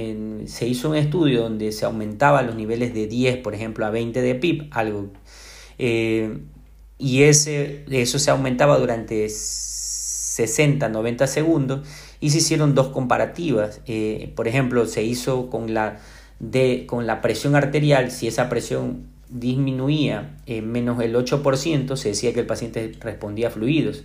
se 0.46 0.66
hizo 0.66 0.88
un 0.88 0.96
estudio 0.96 1.42
donde 1.42 1.70
se 1.70 1.84
aumentaban 1.84 2.46
los 2.46 2.56
niveles 2.56 2.94
de 2.94 3.06
10, 3.06 3.36
por 3.36 3.54
ejemplo, 3.54 3.84
a 3.84 3.90
20 3.90 4.22
de 4.22 4.34
PIB, 4.36 4.68
algo. 4.70 5.10
Eh, 5.78 6.38
y 6.96 7.24
ese, 7.24 7.84
eso 7.90 8.18
se 8.18 8.30
aumentaba 8.30 8.78
durante 8.78 9.28
60, 9.28 10.88
90 10.88 11.26
segundos 11.26 11.86
y 12.24 12.30
se 12.30 12.38
hicieron 12.38 12.74
dos 12.74 12.86
comparativas. 12.86 13.82
Eh, 13.84 14.32
por 14.34 14.48
ejemplo, 14.48 14.86
se 14.86 15.02
hizo 15.02 15.50
con 15.50 15.74
la, 15.74 16.00
de, 16.40 16.86
con 16.86 17.06
la 17.06 17.20
presión 17.20 17.54
arterial, 17.54 18.10
si 18.10 18.26
esa 18.26 18.48
presión 18.48 19.08
disminuía 19.28 20.38
en 20.46 20.72
menos 20.72 21.02
el 21.02 21.14
8%, 21.14 21.96
se 21.96 22.08
decía 22.08 22.32
que 22.32 22.40
el 22.40 22.46
paciente 22.46 22.92
respondía 22.98 23.50
fluidos. 23.50 24.04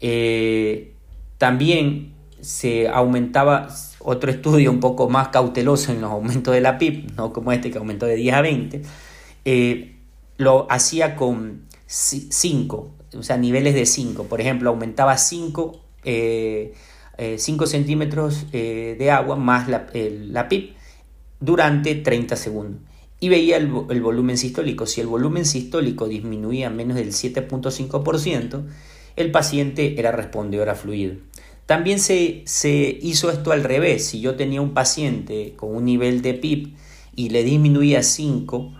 Eh, 0.00 0.94
también 1.38 2.12
se 2.40 2.86
aumentaba 2.86 3.66
otro 3.98 4.30
estudio 4.30 4.70
un 4.70 4.78
poco 4.78 5.08
más 5.08 5.30
cauteloso 5.30 5.90
en 5.90 6.02
los 6.02 6.12
aumentos 6.12 6.54
de 6.54 6.60
la 6.60 6.78
PIB, 6.78 7.16
no 7.16 7.32
como 7.32 7.50
este 7.50 7.72
que 7.72 7.78
aumentó 7.78 8.06
de 8.06 8.14
10 8.14 8.34
a 8.36 8.42
20, 8.42 8.82
eh, 9.44 9.96
lo 10.36 10.70
hacía 10.70 11.16
con 11.16 11.62
5, 11.88 12.90
o 13.12 13.22
sea, 13.24 13.36
niveles 13.38 13.74
de 13.74 13.86
5. 13.86 14.26
Por 14.26 14.40
ejemplo, 14.40 14.70
aumentaba 14.70 15.18
5 15.18 15.80
eh, 16.04 16.74
centímetros 17.38 18.50
de 18.50 19.10
agua 19.10 19.36
más 19.36 19.68
la, 19.68 19.86
la 19.92 20.48
PIB 20.48 20.70
durante 21.40 21.94
30 21.94 22.36
segundos 22.36 22.80
y 23.20 23.28
veía 23.28 23.58
el, 23.58 23.68
volumen 23.68 24.38
sistólico. 24.38 24.86
Si 24.86 25.00
el 25.00 25.06
volumen 25.06 25.44
sistólico 25.44 26.08
disminuía 26.08 26.70
menos 26.70 26.96
del 26.96 27.12
7.5%, 27.12 28.62
el 29.16 29.30
paciente 29.30 30.00
era 30.00 30.10
respondedor 30.10 30.70
a 30.70 30.74
fluido. 30.74 31.16
También 31.66 32.00
se, 32.00 32.42
se, 32.46 32.98
hizo 33.02 33.30
esto 33.30 33.52
al 33.52 33.62
revés. 33.62 34.06
Si 34.06 34.20
yo 34.20 34.34
tenía 34.34 34.62
un 34.62 34.72
paciente 34.72 35.52
con 35.56 35.76
un 35.76 35.84
nivel 35.84 36.22
de 36.22 36.34
PIB 36.34 36.74
y 37.14 37.28
le 37.28 37.44
disminuía 37.44 38.02
5 38.02 38.72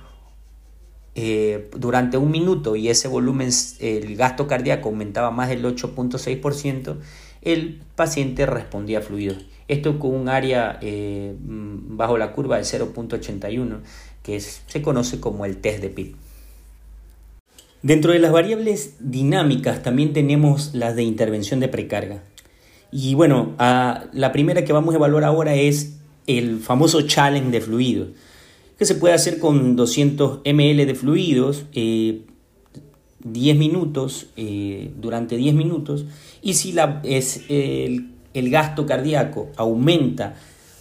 eh, 1.14 1.68
durante 1.76 2.16
un 2.16 2.30
minuto 2.30 2.76
y 2.76 2.88
ese 2.88 3.09
volumen, 3.09 3.50
el 3.78 4.16
gasto 4.16 4.47
cardíaco 4.47 4.88
aumentaba 4.88 5.30
más 5.30 5.50
del 5.50 5.64
8.6%, 5.64 6.97
el 7.42 7.80
paciente 7.97 8.47
respondía 8.47 9.00
fluido. 9.00 9.37
Esto 9.68 9.99
con 9.99 10.14
un 10.14 10.28
área 10.28 10.78
eh, 10.82 11.35
mm, 11.38 11.97
bajo 11.97 12.18
la 12.18 12.32
curva 12.32 12.56
de 12.56 12.64
0.81 12.64 13.78
que 14.23 14.40
se 14.40 14.82
conoce 14.82 15.20
como 15.20 15.44
el 15.44 15.59
test 15.59 15.80
de 15.80 15.88
PIB. 15.88 16.14
Dentro 17.82 18.12
de 18.12 18.18
las 18.18 18.32
variables 18.32 18.97
dinámicas 19.00 19.82
también 19.82 20.12
tenemos 20.12 20.75
las 20.75 20.97
de 20.97 21.02
intervención 21.02 21.61
de 21.61 21.68
precarga. 21.68 22.23
Y 22.92 23.14
bueno, 23.14 23.54
la 23.59 24.32
primera 24.32 24.64
que 24.64 24.73
vamos 24.73 24.94
a 24.94 24.99
evaluar 24.99 25.25
ahora 25.25 25.54
es 25.54 25.97
el 26.26 26.59
famoso 26.59 27.02
challenge 27.02 27.50
de 27.50 27.61
fluidos, 27.61 28.09
que 28.78 28.85
se 28.85 28.97
puede 28.97 29.14
hacer 29.14 29.38
con 29.38 29.76
200 29.76 30.40
ml 30.44 30.87
de 30.87 30.94
fluidos, 30.94 31.64
10 33.25 33.55
eh, 33.55 33.59
minutos, 33.59 34.27
eh, 34.37 34.91
durante 35.00 35.37
10 35.37 35.55
minutos, 35.55 36.07
y 36.43 36.55
si 36.55 36.73
la, 36.73 37.00
es, 37.05 37.45
el, 37.49 38.11
el 38.35 38.50
gasto 38.50 38.87
cardíaco 38.87 39.49
aumenta 39.57 40.35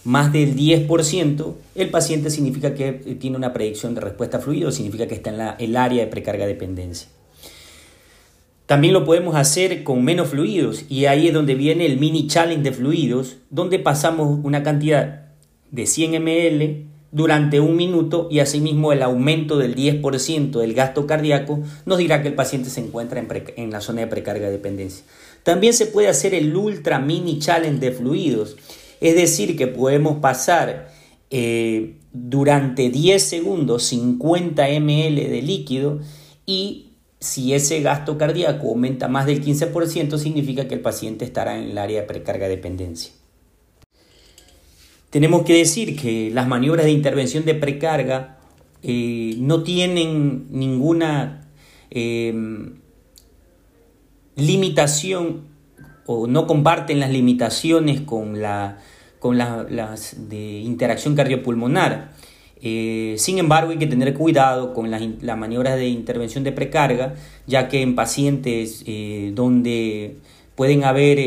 más 0.04 0.32
del 0.32 0.56
10%, 0.56 1.54
el 1.74 1.90
paciente 1.90 2.30
significa 2.30 2.74
que 2.74 2.92
tiene 2.92 3.36
una 3.36 3.52
predicción 3.52 3.94
de 3.94 4.00
respuesta 4.00 4.38
fluido, 4.38 4.70
significa 4.72 5.06
que 5.06 5.14
está 5.14 5.30
en 5.30 5.38
la, 5.38 5.50
el 5.58 5.76
área 5.76 6.04
de 6.04 6.10
precarga 6.10 6.46
dependencia. 6.46 7.08
También 8.66 8.94
lo 8.94 9.04
podemos 9.04 9.34
hacer 9.34 9.82
con 9.82 10.04
menos 10.04 10.28
fluidos 10.28 10.84
y 10.88 11.06
ahí 11.06 11.26
es 11.26 11.34
donde 11.34 11.56
viene 11.56 11.86
el 11.86 11.98
mini 11.98 12.28
challenge 12.28 12.62
de 12.62 12.72
fluidos, 12.72 13.38
donde 13.50 13.80
pasamos 13.80 14.38
una 14.44 14.62
cantidad 14.62 15.32
de 15.72 15.86
100 15.86 16.22
ml 16.22 16.89
durante 17.12 17.60
un 17.60 17.76
minuto 17.76 18.28
y 18.30 18.38
asimismo 18.38 18.92
el 18.92 19.02
aumento 19.02 19.58
del 19.58 19.74
10% 19.74 20.60
del 20.60 20.74
gasto 20.74 21.06
cardíaco 21.06 21.60
nos 21.84 21.98
dirá 21.98 22.22
que 22.22 22.28
el 22.28 22.34
paciente 22.34 22.70
se 22.70 22.80
encuentra 22.80 23.20
en, 23.20 23.28
en 23.56 23.70
la 23.70 23.80
zona 23.80 24.02
de 24.02 24.06
precarga 24.06 24.50
dependencia. 24.50 25.04
También 25.42 25.72
se 25.72 25.86
puede 25.86 26.08
hacer 26.08 26.34
el 26.34 26.54
ultra 26.54 26.98
mini 26.98 27.38
challenge 27.38 27.80
de 27.80 27.92
fluidos 27.92 28.56
es 29.00 29.14
decir, 29.14 29.56
que 29.56 29.66
podemos 29.66 30.18
pasar 30.18 30.90
eh, 31.30 31.96
durante 32.12 32.90
10 32.90 33.22
segundos 33.22 33.84
50 33.84 34.68
ml 34.68 35.30
de 35.30 35.42
líquido 35.42 36.00
y 36.46 36.92
si 37.18 37.54
ese 37.54 37.80
gasto 37.80 38.16
cardíaco 38.18 38.68
aumenta 38.68 39.08
más 39.08 39.26
del 39.26 39.44
15%, 39.44 40.18
significa 40.18 40.68
que 40.68 40.74
el 40.74 40.80
paciente 40.80 41.24
estará 41.24 41.58
en 41.58 41.70
el 41.70 41.78
área 41.78 42.02
de 42.02 42.06
precarga 42.06 42.48
dependencia. 42.48 43.12
Tenemos 45.10 45.42
que 45.42 45.54
decir 45.54 46.00
que 46.00 46.30
las 46.32 46.46
maniobras 46.46 46.86
de 46.86 46.92
intervención 46.92 47.44
de 47.44 47.56
precarga 47.56 48.38
eh, 48.82 49.34
no 49.38 49.64
tienen 49.64 50.46
ninguna 50.50 51.48
eh, 51.90 52.32
limitación 54.36 55.48
o 56.06 56.28
no 56.28 56.46
comparten 56.46 57.00
las 57.00 57.10
limitaciones 57.10 58.00
con, 58.00 58.40
la, 58.40 58.78
con 59.18 59.36
las 59.36 60.28
de 60.28 60.60
interacción 60.60 61.16
cardiopulmonar. 61.16 62.12
Eh, 62.62 63.16
sin 63.18 63.38
embargo, 63.38 63.72
hay 63.72 63.78
que 63.78 63.88
tener 63.88 64.14
cuidado 64.14 64.72
con 64.74 64.92
las, 64.92 65.02
maniobras 65.36 65.74
de 65.76 65.88
intervención 65.88 66.44
de 66.44 66.52
precarga, 66.52 67.14
ya 67.48 67.68
que 67.68 67.82
en 67.82 67.96
pacientes 67.96 68.84
donde 69.34 70.18
pueden 70.54 70.84
haber 70.84 71.18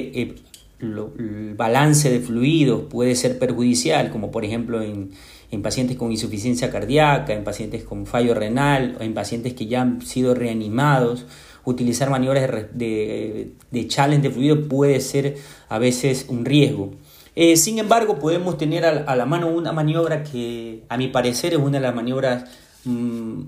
eh, 0.83 1.49
el 1.49 1.55
balance 1.55 2.09
de 2.09 2.19
fluidos 2.19 2.83
puede 2.89 3.15
ser 3.15 3.39
perjudicial, 3.39 4.11
como 4.11 4.31
por 4.31 4.45
ejemplo 4.45 4.81
en, 4.81 5.11
en, 5.51 5.61
pacientes 5.61 5.97
con 5.97 6.11
insuficiencia 6.11 6.69
cardíaca, 6.69 7.33
en 7.33 7.43
pacientes 7.43 7.83
con 7.83 8.05
fallo 8.05 8.33
renal, 8.33 8.97
o 8.99 9.03
en 9.03 9.13
pacientes 9.13 9.53
que 9.53 9.67
ya 9.67 9.81
han 9.81 10.01
sido 10.01 10.35
reanimados 10.35 11.25
utilizar 11.65 12.09
maniobras 12.09 12.67
de, 12.73 13.53
de, 13.71 13.87
challenge 13.87 14.27
de 14.27 14.33
fluido 14.33 14.67
puede 14.67 14.99
ser 14.99 15.37
a 15.69 15.79
veces 15.79 16.25
un 16.27 16.45
riesgo. 16.45 16.91
Eh, 17.35 17.57
sin 17.57 17.79
embargo, 17.79 18.19
podemos 18.19 18.57
tener 18.57 18.85
a, 18.85 19.15
la 19.15 19.25
mano 19.25 19.47
una 19.47 19.71
maniobra 19.71 20.23
que 20.23 20.83
a 20.89 20.97
mi 20.97 21.07
parecer 21.07 21.53
es 21.53 21.59
una 21.59 21.79
de 21.79 21.79
las 21.79 21.95
maniobras 21.95 22.45
mm, 22.83 23.41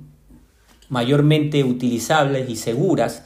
mayormente 0.89 1.63
utilizables 1.63 2.49
y 2.49 2.55
seguras 2.55 3.23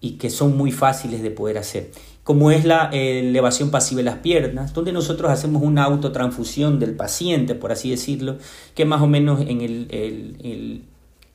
y 0.00 0.12
que 0.12 0.30
son 0.30 0.56
muy 0.56 0.72
fáciles 0.72 1.22
de 1.22 1.30
poder 1.30 1.58
hacer, 1.58 1.90
como 2.24 2.50
es 2.50 2.64
la 2.64 2.88
elevación 2.92 3.70
pasiva 3.70 3.98
de 3.98 4.04
las 4.04 4.18
piernas, 4.18 4.74
donde 4.74 4.92
nosotros 4.92 5.30
hacemos 5.30 5.62
una 5.62 5.84
autotransfusión 5.84 6.78
del 6.78 6.94
paciente, 6.94 7.54
por 7.54 7.72
así 7.72 7.90
decirlo, 7.90 8.36
que 8.74 8.84
más 8.84 9.02
o 9.02 9.08
menos 9.08 9.40
en 9.40 9.60
el, 9.60 10.82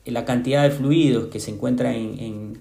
la 0.06 0.24
cantidad 0.24 0.62
de 0.62 0.70
fluidos 0.70 1.26
que 1.26 1.40
se 1.40 1.50
encuentra 1.50 1.94
en, 1.94 2.58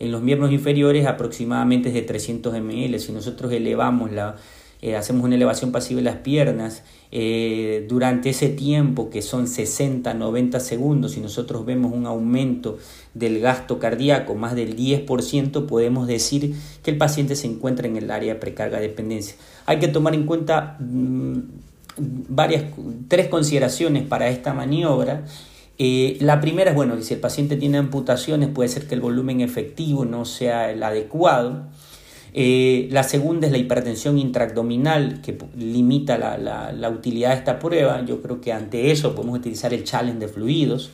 en 0.00 0.12
los 0.12 0.22
miembros 0.22 0.50
inferiores 0.50 1.06
aproximadamente 1.06 1.90
es 1.90 1.94
de 1.94 2.02
300 2.02 2.54
ml. 2.60 2.98
Si 2.98 3.12
nosotros 3.12 3.52
elevamos 3.52 4.10
la, 4.10 4.36
eh, 4.82 4.96
hacemos 4.96 5.24
una 5.24 5.34
elevación 5.34 5.72
pasiva 5.72 5.98
de 5.98 6.04
las 6.04 6.16
piernas 6.16 6.82
eh, 7.12 7.86
durante 7.88 8.30
ese 8.30 8.48
tiempo 8.48 9.10
que 9.10 9.22
son 9.22 9.46
60, 9.46 10.14
90 10.14 10.60
segundos, 10.60 11.12
si 11.12 11.20
nosotros 11.20 11.64
vemos 11.66 11.92
un 11.92 12.06
aumento 12.06 12.78
del 13.14 13.40
gasto 13.40 13.78
cardíaco 13.78 14.34
más 14.34 14.54
del 14.54 14.76
10%, 14.76 15.66
podemos 15.66 16.06
decir 16.06 16.54
que 16.82 16.90
el 16.90 16.98
paciente 16.98 17.36
se 17.36 17.46
encuentra 17.46 17.86
en 17.86 17.96
el 17.96 18.10
área 18.10 18.34
de 18.34 18.40
precarga 18.40 18.80
dependencia. 18.80 19.36
Hay 19.66 19.78
que 19.78 19.88
tomar 19.88 20.14
en 20.14 20.24
cuenta 20.24 20.76
mm, 20.78 21.38
varias, 22.28 22.64
tres 23.08 23.28
consideraciones 23.28 24.04
para 24.04 24.28
esta 24.28 24.54
maniobra 24.54 25.24
eh, 25.82 26.18
la 26.20 26.42
primera 26.42 26.72
es, 26.72 26.76
bueno, 26.76 26.94
que 26.94 27.02
si 27.02 27.14
el 27.14 27.20
paciente 27.20 27.56
tiene 27.56 27.78
amputaciones 27.78 28.50
puede 28.50 28.68
ser 28.68 28.86
que 28.86 28.94
el 28.94 29.00
volumen 29.00 29.40
efectivo 29.40 30.04
no 30.04 30.26
sea 30.26 30.70
el 30.70 30.82
adecuado. 30.82 31.68
Eh, 32.32 32.88
la 32.90 33.02
segunda 33.02 33.46
es 33.46 33.52
la 33.52 33.58
hipertensión 33.58 34.18
intraabdominal 34.18 35.20
que 35.20 35.36
limita 35.56 36.16
la, 36.16 36.38
la, 36.72 36.88
utilidad 36.90 37.30
de 37.30 37.36
esta 37.36 37.58
prueba. 37.58 38.04
Yo 38.04 38.22
creo 38.22 38.40
que 38.40 38.52
ante 38.52 38.90
eso 38.90 39.14
podemos 39.14 39.38
utilizar 39.38 39.74
el 39.74 39.84
challenge 39.84 40.20
de 40.20 40.28
fluidos. 40.28 40.90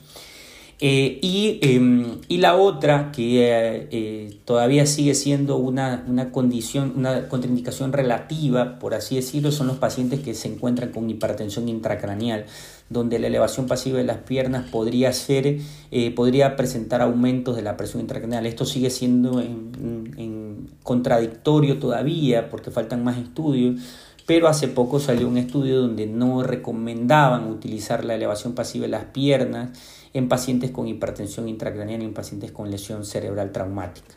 Eh, 0.79 1.21
em, 1.63 2.19
y, 2.29 2.37
la 2.39 2.57
otra, 2.57 3.11
que 3.11 4.39
todavía 4.45 4.85
sigue 4.87 5.15
siendo 5.15 5.57
una, 5.57 6.05
una, 6.07 6.33
condición, 6.33 6.93
una 6.97 7.29
contraindicación 7.29 7.93
relativa, 7.93 8.79
por 8.79 8.95
así 8.95 9.17
decirlo, 9.17 9.53
son 9.53 9.69
los 9.69 9.79
pacientes 9.79 10.21
que 10.21 10.35
se 10.35 10.49
encuentran 10.49 10.91
con 10.91 11.09
hipertensión 11.09 11.69
intracraneal 11.69 12.45
donde 12.89 13.19
la 13.19 13.27
elevación 13.27 13.67
pasiva 13.67 13.99
de 13.99 14.05
las 14.05 14.19
piernas 14.19 14.69
podría 14.71 15.13
ser, 15.13 15.59
eh, 15.91 16.11
podría 16.15 16.57
presentar 16.57 17.03
aumentos 17.03 17.57
de 17.57 17.63
la 17.63 17.77
presión 17.77 18.01
intracraneal. 18.01 18.47
Esto 18.47 18.65
sigue 18.65 18.91
siendo 18.91 19.41
en, 19.41 20.69
contradictorio 20.83 21.79
todavía 21.79 22.49
porque 22.49 22.71
faltan 22.71 23.03
más 23.03 23.19
estudios, 23.19 23.81
pero 24.25 24.49
hace 24.49 24.69
poco 24.69 25.01
salió 25.01 25.29
un 25.29 25.37
estudio 25.37 25.81
donde 25.81 26.07
no 26.07 26.43
recomendaban 26.43 27.49
utilizar 27.49 28.05
la 28.05 28.15
elevación 28.15 28.55
pasiva 28.55 28.85
de 28.85 28.91
las 28.91 29.05
piernas 29.07 29.71
en 30.19 30.29
pacientes 30.29 30.71
con 30.71 30.89
hipertensión 30.89 31.49
intracraniana 31.49 32.05
y 32.05 32.07
en 32.07 32.15
pacientes 32.15 32.53
con 32.53 32.71
lesión 32.71 33.05
cerebral 33.05 33.53
traumática. 33.53 34.15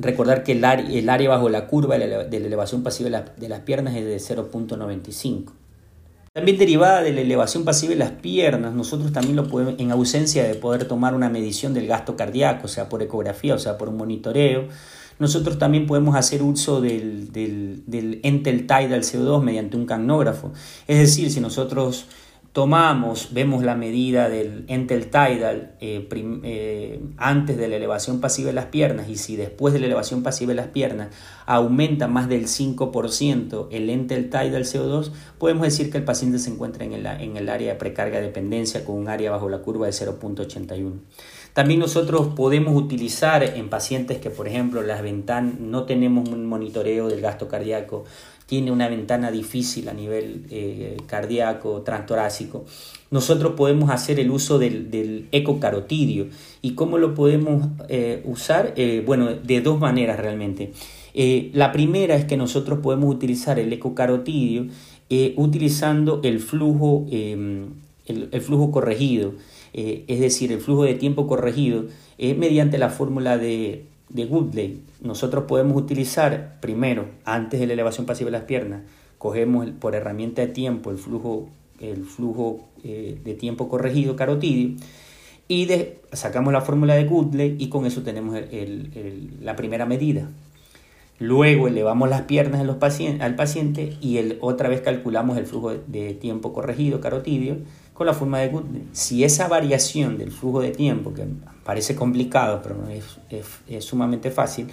Recordar 0.00 0.42
que 0.42 0.52
el 0.52 0.64
área, 0.64 1.28
bajo 1.28 1.48
la 1.48 1.66
curva 1.68 1.96
de 1.96 2.08
la 2.08 2.46
elevación 2.46 2.82
pasiva 2.82 3.24
de 3.36 3.48
las 3.48 3.60
piernas 3.60 3.94
es 3.94 4.04
de 4.04 4.34
0.95. 4.34 5.52
También 6.32 6.58
derivada 6.58 7.02
de 7.02 7.12
la 7.12 7.22
elevación 7.22 7.64
pasiva 7.64 7.90
de 7.90 7.96
las 7.96 8.12
piernas, 8.12 8.72
nosotros 8.72 9.12
también 9.12 9.34
lo 9.34 9.48
podemos, 9.48 9.74
en 9.78 9.90
ausencia 9.90 10.44
de 10.44 10.54
poder 10.54 10.86
tomar 10.86 11.12
una 11.14 11.28
medición 11.28 11.74
del 11.74 11.88
gasto 11.88 12.16
cardíaco, 12.16 12.66
o 12.66 12.68
sea 12.68 12.88
por 12.88 13.02
ecografía, 13.02 13.54
o 13.54 13.58
sea 13.58 13.76
por 13.76 13.88
un 13.88 13.96
monitoreo, 13.96 14.68
nosotros 15.18 15.58
también 15.58 15.88
podemos 15.88 16.14
hacer 16.14 16.42
uso 16.44 16.80
del, 16.80 17.32
del, 17.32 17.82
del 17.86 18.20
Entel 18.22 18.68
Tidal 18.68 19.02
CO2 19.02 19.42
mediante 19.42 19.76
un 19.76 19.86
cagnógrafo. 19.86 20.52
Es 20.86 20.98
decir, 20.98 21.32
si 21.32 21.40
nosotros 21.40 22.06
tomamos, 22.52 23.28
vemos 23.32 23.62
la 23.62 23.76
medida 23.76 24.28
del 24.28 24.64
entel 24.66 25.06
tidal 25.06 25.76
eh, 25.80 26.08
eh, 26.42 27.00
antes 27.16 27.56
de 27.56 27.68
la 27.68 27.76
elevación 27.76 28.20
pasiva 28.20 28.48
de 28.48 28.54
las 28.54 28.66
piernas 28.66 29.08
y 29.08 29.16
si 29.16 29.36
después 29.36 29.72
de 29.72 29.78
la 29.78 29.86
elevación 29.86 30.24
pasiva 30.24 30.50
de 30.50 30.56
las 30.56 30.66
piernas 30.66 31.08
aumenta 31.46 32.08
más 32.08 32.28
del 32.28 32.46
5% 32.46 33.68
el 33.70 33.88
entel 33.88 34.30
tidal 34.30 34.64
CO2, 34.64 35.12
podemos 35.38 35.62
decir 35.62 35.92
que 35.92 35.98
el 35.98 36.04
paciente 36.04 36.40
se 36.40 36.50
encuentra 36.50 36.84
en 36.84 36.92
el, 36.92 37.06
en 37.06 37.36
el 37.36 37.48
área 37.48 37.74
de 37.74 37.78
precarga 37.78 38.20
dependencia 38.20 38.84
con 38.84 38.96
un 38.96 39.08
área 39.08 39.30
bajo 39.30 39.48
la 39.48 39.58
curva 39.58 39.86
de 39.86 39.92
0.81. 39.92 40.92
También 41.52 41.80
nosotros 41.80 42.28
podemos 42.36 42.76
utilizar 42.76 43.42
en 43.42 43.68
pacientes 43.68 44.18
que, 44.18 44.30
por 44.30 44.46
ejemplo, 44.46 44.82
las 44.82 45.02
ventanas 45.02 45.58
no 45.58 45.82
tenemos 45.82 46.28
un 46.28 46.46
monitoreo 46.46 47.08
del 47.08 47.20
gasto 47.20 47.48
cardíaco, 47.48 48.04
tiene 48.50 48.72
una 48.72 48.88
ventana 48.88 49.30
difícil 49.30 49.88
a 49.88 49.92
nivel 49.92 50.42
eh, 50.50 50.96
cardíaco, 51.06 51.82
transtorácico, 51.82 52.64
nosotros 53.12 53.52
podemos 53.52 53.90
hacer 53.90 54.18
el 54.18 54.28
uso 54.32 54.58
del, 54.58 55.28
ecocarotidio. 55.30 56.26
¿Y 56.60 56.72
cómo 56.72 56.98
lo 56.98 57.14
podemos 57.14 57.68
eh, 57.88 58.22
usar? 58.24 58.72
Eh, 58.74 59.04
bueno, 59.06 59.28
de 59.28 59.60
dos 59.60 59.78
maneras 59.78 60.18
realmente. 60.18 60.72
la 61.14 61.70
primera 61.70 62.16
es 62.16 62.24
que 62.24 62.36
nosotros 62.36 62.80
podemos 62.80 63.14
utilizar 63.14 63.60
el 63.60 63.72
ecocarotidio 63.72 64.66
utilizando 65.36 66.20
el 66.24 66.40
flujo, 66.40 67.06
em, 67.12 67.66
el, 68.06 68.40
flujo 68.40 68.72
corregido, 68.72 69.34
es 69.72 70.18
decir, 70.18 70.50
el 70.50 70.58
flujo 70.58 70.82
de 70.82 70.94
tiempo 70.94 71.28
corregido 71.28 71.84
mediante 72.18 72.78
la 72.78 72.90
fórmula 72.90 73.38
de 73.38 73.84
de 74.10 74.26
Woodley, 74.26 74.82
nosotros 75.00 75.44
podemos 75.44 75.76
utilizar 75.76 76.58
primero, 76.60 77.06
antes 77.24 77.60
de 77.60 77.66
la 77.66 77.72
elevación 77.72 78.06
pasiva 78.06 78.26
de 78.26 78.38
las 78.38 78.44
piernas, 78.44 78.82
cogemos 79.18 79.68
por 79.78 79.94
herramienta 79.94 80.42
de 80.42 80.48
tiempo 80.48 80.90
el 80.90 80.98
flujo, 80.98 81.48
el 81.80 82.04
flujo 82.04 82.68
eh, 82.84 83.18
de 83.24 83.34
tiempo 83.34 83.68
corregido 83.68 84.16
carotidio 84.16 84.76
y 85.48 85.68
sacamos 86.12 86.52
la 86.52 86.60
fórmula 86.60 86.94
de 86.94 87.06
Woodley 87.06 87.56
y 87.58 87.68
con 87.68 87.86
eso 87.86 88.02
tenemos 88.02 88.36
la 89.40 89.56
primera 89.56 89.84
medida. 89.84 90.28
Luego 91.18 91.68
elevamos 91.68 92.08
las 92.08 92.22
piernas 92.22 92.64
los 92.64 92.76
al 93.20 93.34
paciente 93.34 93.96
y 94.00 94.16
el, 94.16 94.38
otra 94.40 94.68
vez 94.70 94.80
calculamos 94.80 95.36
el 95.36 95.46
flujo 95.46 95.72
de 95.74 96.14
tiempo 96.14 96.52
corregido 96.52 97.00
carotidio 97.00 97.58
con 97.92 98.06
la 98.06 98.14
forma 98.14 98.38
de 98.38 98.48
Goodman. 98.48 98.88
Si 98.92 99.24
esa 99.24 99.46
variación 99.48 100.16
del 100.16 100.30
flujo 100.30 100.62
de 100.62 100.70
tiempo, 100.70 101.12
que 101.12 101.26
parece 101.70 101.94
complicado, 101.94 102.62
pero 102.64 102.84
es, 102.88 103.84
sumamente 103.84 104.32
fácil, 104.32 104.66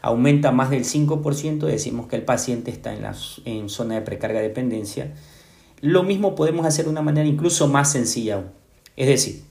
aumenta 0.00 0.50
más 0.50 0.70
del 0.70 0.82
5%, 0.82 1.58
decimos 1.66 2.06
que 2.06 2.16
el 2.16 2.22
paciente 2.22 2.70
está 2.70 2.94
en, 2.94 3.02
la, 3.02 3.14
en 3.44 3.68
zona 3.68 3.96
de 3.96 4.00
precarga 4.00 4.40
dependencia. 4.40 5.12
Lo 5.82 6.04
mismo 6.04 6.34
podemos 6.34 6.64
hacer 6.64 6.86
de 6.86 6.90
una 6.90 7.02
manera 7.02 7.28
incluso 7.28 7.68
más 7.68 7.92
sencilla 7.92 8.36
aún. 8.36 8.46
Es 8.96 9.08
decir, 9.08 9.42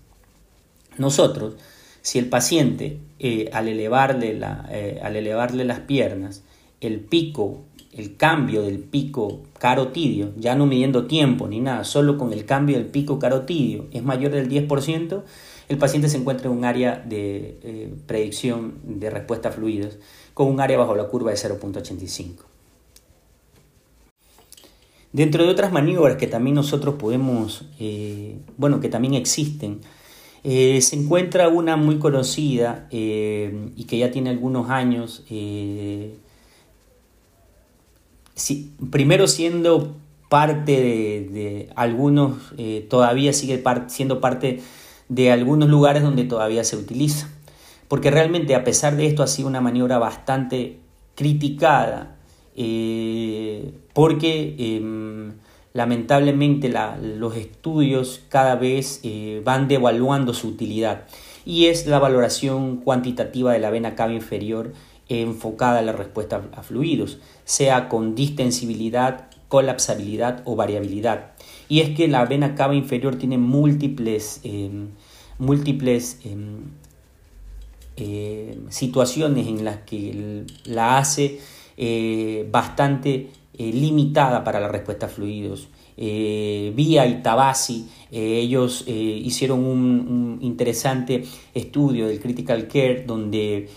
nosotros, 0.97 1.57
si 2.01 2.17
el 2.17 2.29
paciente 2.29 2.97
eh, 3.19 3.51
al, 3.53 3.67
elevarle 3.67 4.33
la, 4.33 4.67
eh, 4.71 4.99
al 5.03 5.17
elevarle 5.17 5.65
las 5.65 5.81
piernas, 5.81 6.41
el 6.81 6.99
pico 6.99 7.61
el 7.93 8.15
cambio 8.15 8.61
del 8.63 8.79
pico 8.79 9.41
carotidio, 9.59 10.31
ya 10.37 10.55
no 10.55 10.65
midiendo 10.65 11.05
tiempo 11.05 11.47
ni 11.47 11.59
nada, 11.59 11.83
solo 11.83 12.17
con 12.17 12.31
el 12.31 12.45
cambio 12.45 12.77
del 12.77 12.87
pico 12.87 13.17
carotidio 13.17 13.85
es 13.91 14.03
mayor 14.03 14.31
del 14.31 14.49
10%, 14.49 15.23
el 15.69 15.77
paciente 15.77 16.07
se 16.07 16.17
encuentra 16.17 16.49
en 16.49 16.57
un 16.57 16.65
área 16.65 17.03
de 17.05 17.59
eh, 17.61 17.93
predicción 18.05 18.75
de 18.83 19.09
respuesta 19.09 19.49
a 19.49 19.51
fluidos 19.51 19.97
con 20.33 20.47
un 20.47 20.61
área 20.61 20.77
bajo 20.77 20.95
la 20.95 21.07
curva 21.07 21.31
de 21.31 21.37
0.85. 21.37 22.45
Dentro 25.11 25.43
de 25.43 25.49
otras 25.49 25.71
maniobras 25.71 26.17
que 26.17 26.27
también 26.27 26.55
nosotros 26.55 26.95
podemos, 26.95 27.65
eh, 27.79 28.37
bueno, 28.57 28.79
que 28.79 28.87
también 28.87 29.15
existen, 29.15 29.81
eh, 30.43 30.79
se 30.81 30.95
encuentra 30.95 31.49
una 31.49 31.75
muy 31.75 31.97
conocida 31.97 32.87
y 32.91 33.83
que 33.85 33.97
ya 33.97 34.11
tiene 34.11 34.29
algunos 34.29 34.69
años, 34.69 35.23
primero 38.91 39.27
siendo 39.27 39.95
parte 40.29 40.71
de, 40.71 41.69
algunos, 41.75 42.53
todavía 42.87 43.33
sigue 43.33 43.61
siendo 43.87 44.21
parte 44.21 44.61
de 45.09 45.31
algunos 45.31 45.69
lugares 45.69 46.03
donde 46.03 46.23
todavía 46.23 46.63
se 46.63 46.77
utiliza. 46.77 47.29
Porque 47.87 48.11
realmente 48.11 48.55
a 48.55 48.63
pesar 48.63 48.97
de 48.97 49.07
esto 49.07 49.23
ha 49.23 49.27
sido 49.27 49.47
una 49.47 49.61
maniobra 49.61 49.97
bastante 49.97 50.79
criticada, 51.15 52.15
eh, 52.55 53.73
porque 53.93 54.55
em, 54.57 55.33
lamentablemente 55.73 56.73
los 57.01 57.35
estudios 57.35 58.23
cada 58.29 58.55
vez 58.55 58.99
eh, 59.03 59.41
van 59.43 59.67
devaluando 59.67 60.33
su 60.33 60.49
utilidad 60.49 61.05
y 61.45 61.67
es 61.67 61.87
la 61.87 61.97
valoración 61.97 62.77
cuantitativa 62.77 63.53
de 63.53 63.59
la 63.59 63.69
vena 63.69 63.95
cava 63.95 64.11
inferior 64.11 64.73
enfocada 65.07 65.79
a 65.79 65.81
la 65.81 65.93
respuesta 65.93 66.41
a 66.53 66.61
fluidos, 66.61 67.19
sea 67.45 67.87
con 67.87 68.15
distensibilidad, 68.15 69.29
colapsabilidad 69.47 70.41
o 70.43 70.55
variabilidad. 70.55 71.31
Y 71.69 71.81
es 71.81 71.95
que 71.95 72.07
la 72.07 72.25
vena 72.25 72.55
cava 72.55 72.75
inferior 72.75 73.15
tiene 73.15 73.37
múltiples, 73.37 74.41
em, 74.43 74.89
múltiples 75.39 76.19
em, 76.23 76.61
em, 77.97 78.69
situaciones 78.69 79.47
en 79.47 79.65
las 79.65 79.77
que 79.77 80.45
la 80.65 80.97
hace 80.97 81.39
eh, 81.77 82.47
bastante 82.51 83.29
eh, 83.57 83.71
limitada 83.71 84.43
para 84.43 84.59
la 84.59 84.67
respuesta 84.67 85.07
a 85.07 85.09
fluidos. 85.09 85.69
Eh, 85.99 86.71
Vía 86.75 87.07
y 87.07 87.23
eh, 88.11 88.39
ellos 88.39 88.83
eh, 88.85 88.93
hicieron 88.93 89.65
un, 89.65 90.37
interesante 90.41 91.23
estudio 91.55 92.07
del 92.07 92.19
Critical 92.19 92.67
Care 92.67 93.03
donde 93.07 93.67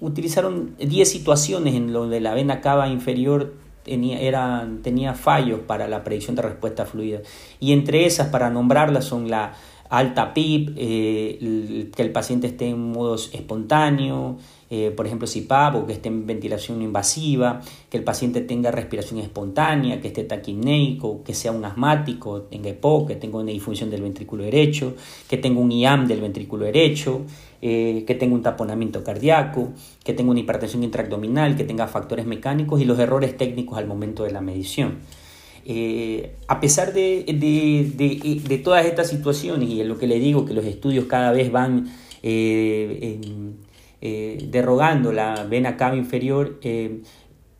utilizaron 0.00 0.76
10 0.78 1.10
situaciones 1.10 1.74
en 1.74 1.92
donde 1.92 2.20
la 2.20 2.32
vena 2.32 2.62
cava 2.62 2.88
inferior 2.88 3.52
tenía, 3.88 4.68
tenía 4.82 5.14
fallos 5.14 5.60
para 5.66 5.88
la 5.88 6.04
predicción 6.04 6.36
de 6.36 6.42
respuesta 6.42 6.82
a 6.82 6.86
fluidos. 6.86 7.22
Y 7.60 7.72
entre 7.72 8.06
esas, 8.06 8.28
para 8.28 8.50
nombrarlas, 8.50 9.04
son 9.04 9.30
la 9.30 9.54
alta 9.90 10.34
PIP, 10.34 10.76
que 10.76 12.02
el 12.02 12.12
paciente 12.12 12.46
esté 12.46 12.68
en 12.68 12.92
modos 12.92 13.30
espontáneo, 13.32 14.38
eh, 14.70 14.92
por 14.94 15.06
ejemplo, 15.06 15.26
CPAP 15.26 15.76
o 15.76 15.86
que 15.86 15.94
esté 15.94 16.08
en 16.08 16.26
ventilación 16.26 16.82
invasiva, 16.82 17.62
que 17.88 17.96
el 17.96 18.04
paciente 18.04 18.42
tenga 18.42 18.70
respiración 18.70 19.18
espontánea, 19.18 20.00
que 20.00 20.08
esté 20.08 20.24
taquineico, 20.24 21.22
que 21.24 21.32
sea 21.32 21.52
un 21.52 21.64
asmático, 21.64 22.42
tenga 22.42 22.68
EPOC, 22.68 23.08
que 23.08 23.16
tenga 23.16 23.38
una 23.38 23.50
disfunción 23.50 23.88
del 23.88 24.02
ventrículo 24.02 24.44
derecho, 24.44 24.94
que 25.26 25.38
tenga 25.38 25.60
un 25.60 25.72
IAM 25.72 26.06
del 26.06 26.20
ventrículo 26.20 26.66
derecho, 26.66 27.22
eh, 27.62 28.04
que 28.06 28.14
tenga 28.14 28.34
un 28.34 28.42
taponamiento 28.42 29.02
cardíaco, 29.02 29.70
que 30.04 30.12
tenga 30.12 30.30
una 30.32 30.40
hipertensión 30.40 30.84
intraabdominal, 30.84 31.56
que 31.56 31.64
tenga 31.64 31.86
factores 31.86 32.26
mecánicos 32.26 32.78
y 32.82 32.84
los 32.84 32.98
errores 32.98 33.38
técnicos 33.38 33.78
al 33.78 33.86
momento 33.86 34.24
de 34.24 34.32
la 34.32 34.42
medición. 34.42 34.98
Eh, 35.70 36.32
a 36.46 36.60
pesar 36.60 36.94
de, 36.94 37.24
de, 37.24 38.40
de, 38.42 38.58
todas 38.58 38.86
estas 38.86 39.08
situaciones, 39.08 39.68
y 39.68 39.84
lo 39.84 39.98
que 39.98 40.06
le 40.06 40.18
digo 40.18 40.46
que 40.46 40.54
los 40.54 40.64
estudios 40.64 41.04
cada 41.04 41.30
vez 41.30 41.52
van 41.52 41.90
eh, 44.00 44.46
derogando 44.50 45.10
la 45.12 45.44
vena 45.44 45.76
cava 45.76 45.96
inferior, 45.96 46.60
eh, 46.62 47.02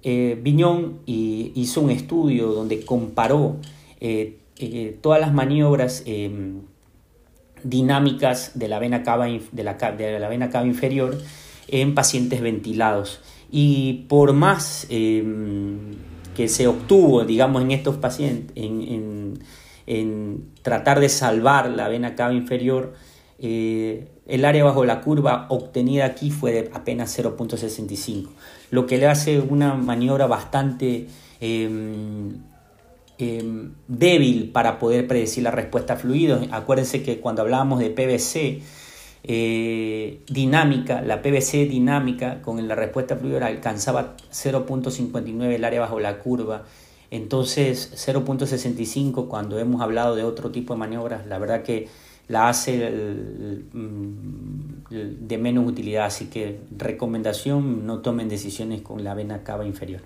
eh, 0.05 0.38
Viñón 0.40 1.01
hizo 1.07 1.81
un 1.81 1.90
estudio 1.90 2.53
donde 2.53 2.85
comparó 2.85 3.57
todas 5.01 5.21
las 5.21 5.33
maniobras 5.33 6.05
dinámicas 7.64 8.53
de 8.55 8.68
la, 8.68 8.79
vena 8.79 9.03
cava, 9.03 9.27
de, 9.27 9.64
la, 9.64 9.75
de 9.75 10.21
la 10.21 10.29
vena 10.29 10.51
cava 10.51 10.66
inferior 10.66 11.18
en 11.66 11.97
pacientes 11.97 12.40
ventilados. 12.40 13.21
Y 13.51 14.05
por 14.09 14.33
más 14.33 14.87
que 16.38 16.46
se 16.46 16.68
obtuvo, 16.68 17.24
digamos, 17.24 17.62
en 17.62 17.72
estos 17.72 17.96
pacientes, 17.96 18.55
en, 18.55 19.40
tratar 20.62 21.01
de 21.01 21.09
salvar 21.09 21.68
la 21.68 21.88
vena 21.88 22.14
cava 22.14 22.33
inferior, 22.33 22.94
el 23.40 24.44
área 24.44 24.62
bajo 24.62 24.85
la 24.85 25.01
curva 25.01 25.46
obtenida 25.48 26.05
aquí 26.05 26.31
fue 26.31 26.53
de 26.53 26.70
apenas 26.72 27.18
0.65, 27.18 28.29
lo 28.70 28.87
que 28.87 28.98
le 28.98 29.09
hace 29.09 29.40
una 29.40 29.74
maniobra 29.74 30.29
bastante 30.29 31.09
em, 31.40 32.37
em, 33.18 33.72
débil 33.88 34.51
para 34.53 34.79
poder 34.79 35.09
predecir 35.09 35.42
la 35.42 35.51
respuesta 35.51 35.94
a 35.94 35.96
fluidos. 35.96 36.46
Acuérdense 36.53 37.03
que 37.03 37.18
cuando 37.18 37.42
hablábamos 37.42 37.81
de 37.81 37.90
PVC 37.90 38.62
eh, 39.24 40.20
dinámica, 40.28 41.02
la 41.02 41.22
PVC 41.22 41.68
dinámica 41.68 42.40
con 42.42 42.66
la 42.66 42.74
respuesta 42.74 43.14
a 43.14 43.16
fluidos 43.18 43.42
alcanzaba 43.42 44.16
0.59 44.33 45.54
el 45.54 45.64
área 45.64 45.81
bajo 45.81 46.00
la 46.00 46.18
curva. 46.18 46.64
Entonces 47.11 47.92
0.65 47.94 49.28
cuando 49.28 49.59
hemos 49.59 49.81
hablado 49.81 50.14
de 50.14 50.24
otro 50.24 50.50
tipo 50.50 50.74
de 50.74 50.81
maniobras, 50.81 51.26
la 51.26 51.38
verdad 51.38 51.62
que 51.62 51.88
la 52.28 52.50
hace 52.50 52.78
de 54.90 55.38
menos 55.38 55.66
utilidad, 55.66 56.04
así 56.04 56.26
que 56.26 56.61
recomendación, 56.76 57.87
no 57.87 58.00
tomen 58.00 58.28
decisiones 58.28 58.83
con 58.83 59.02
la 59.02 59.14
vena 59.14 59.42
cava 59.42 59.64
inferior. 59.64 60.02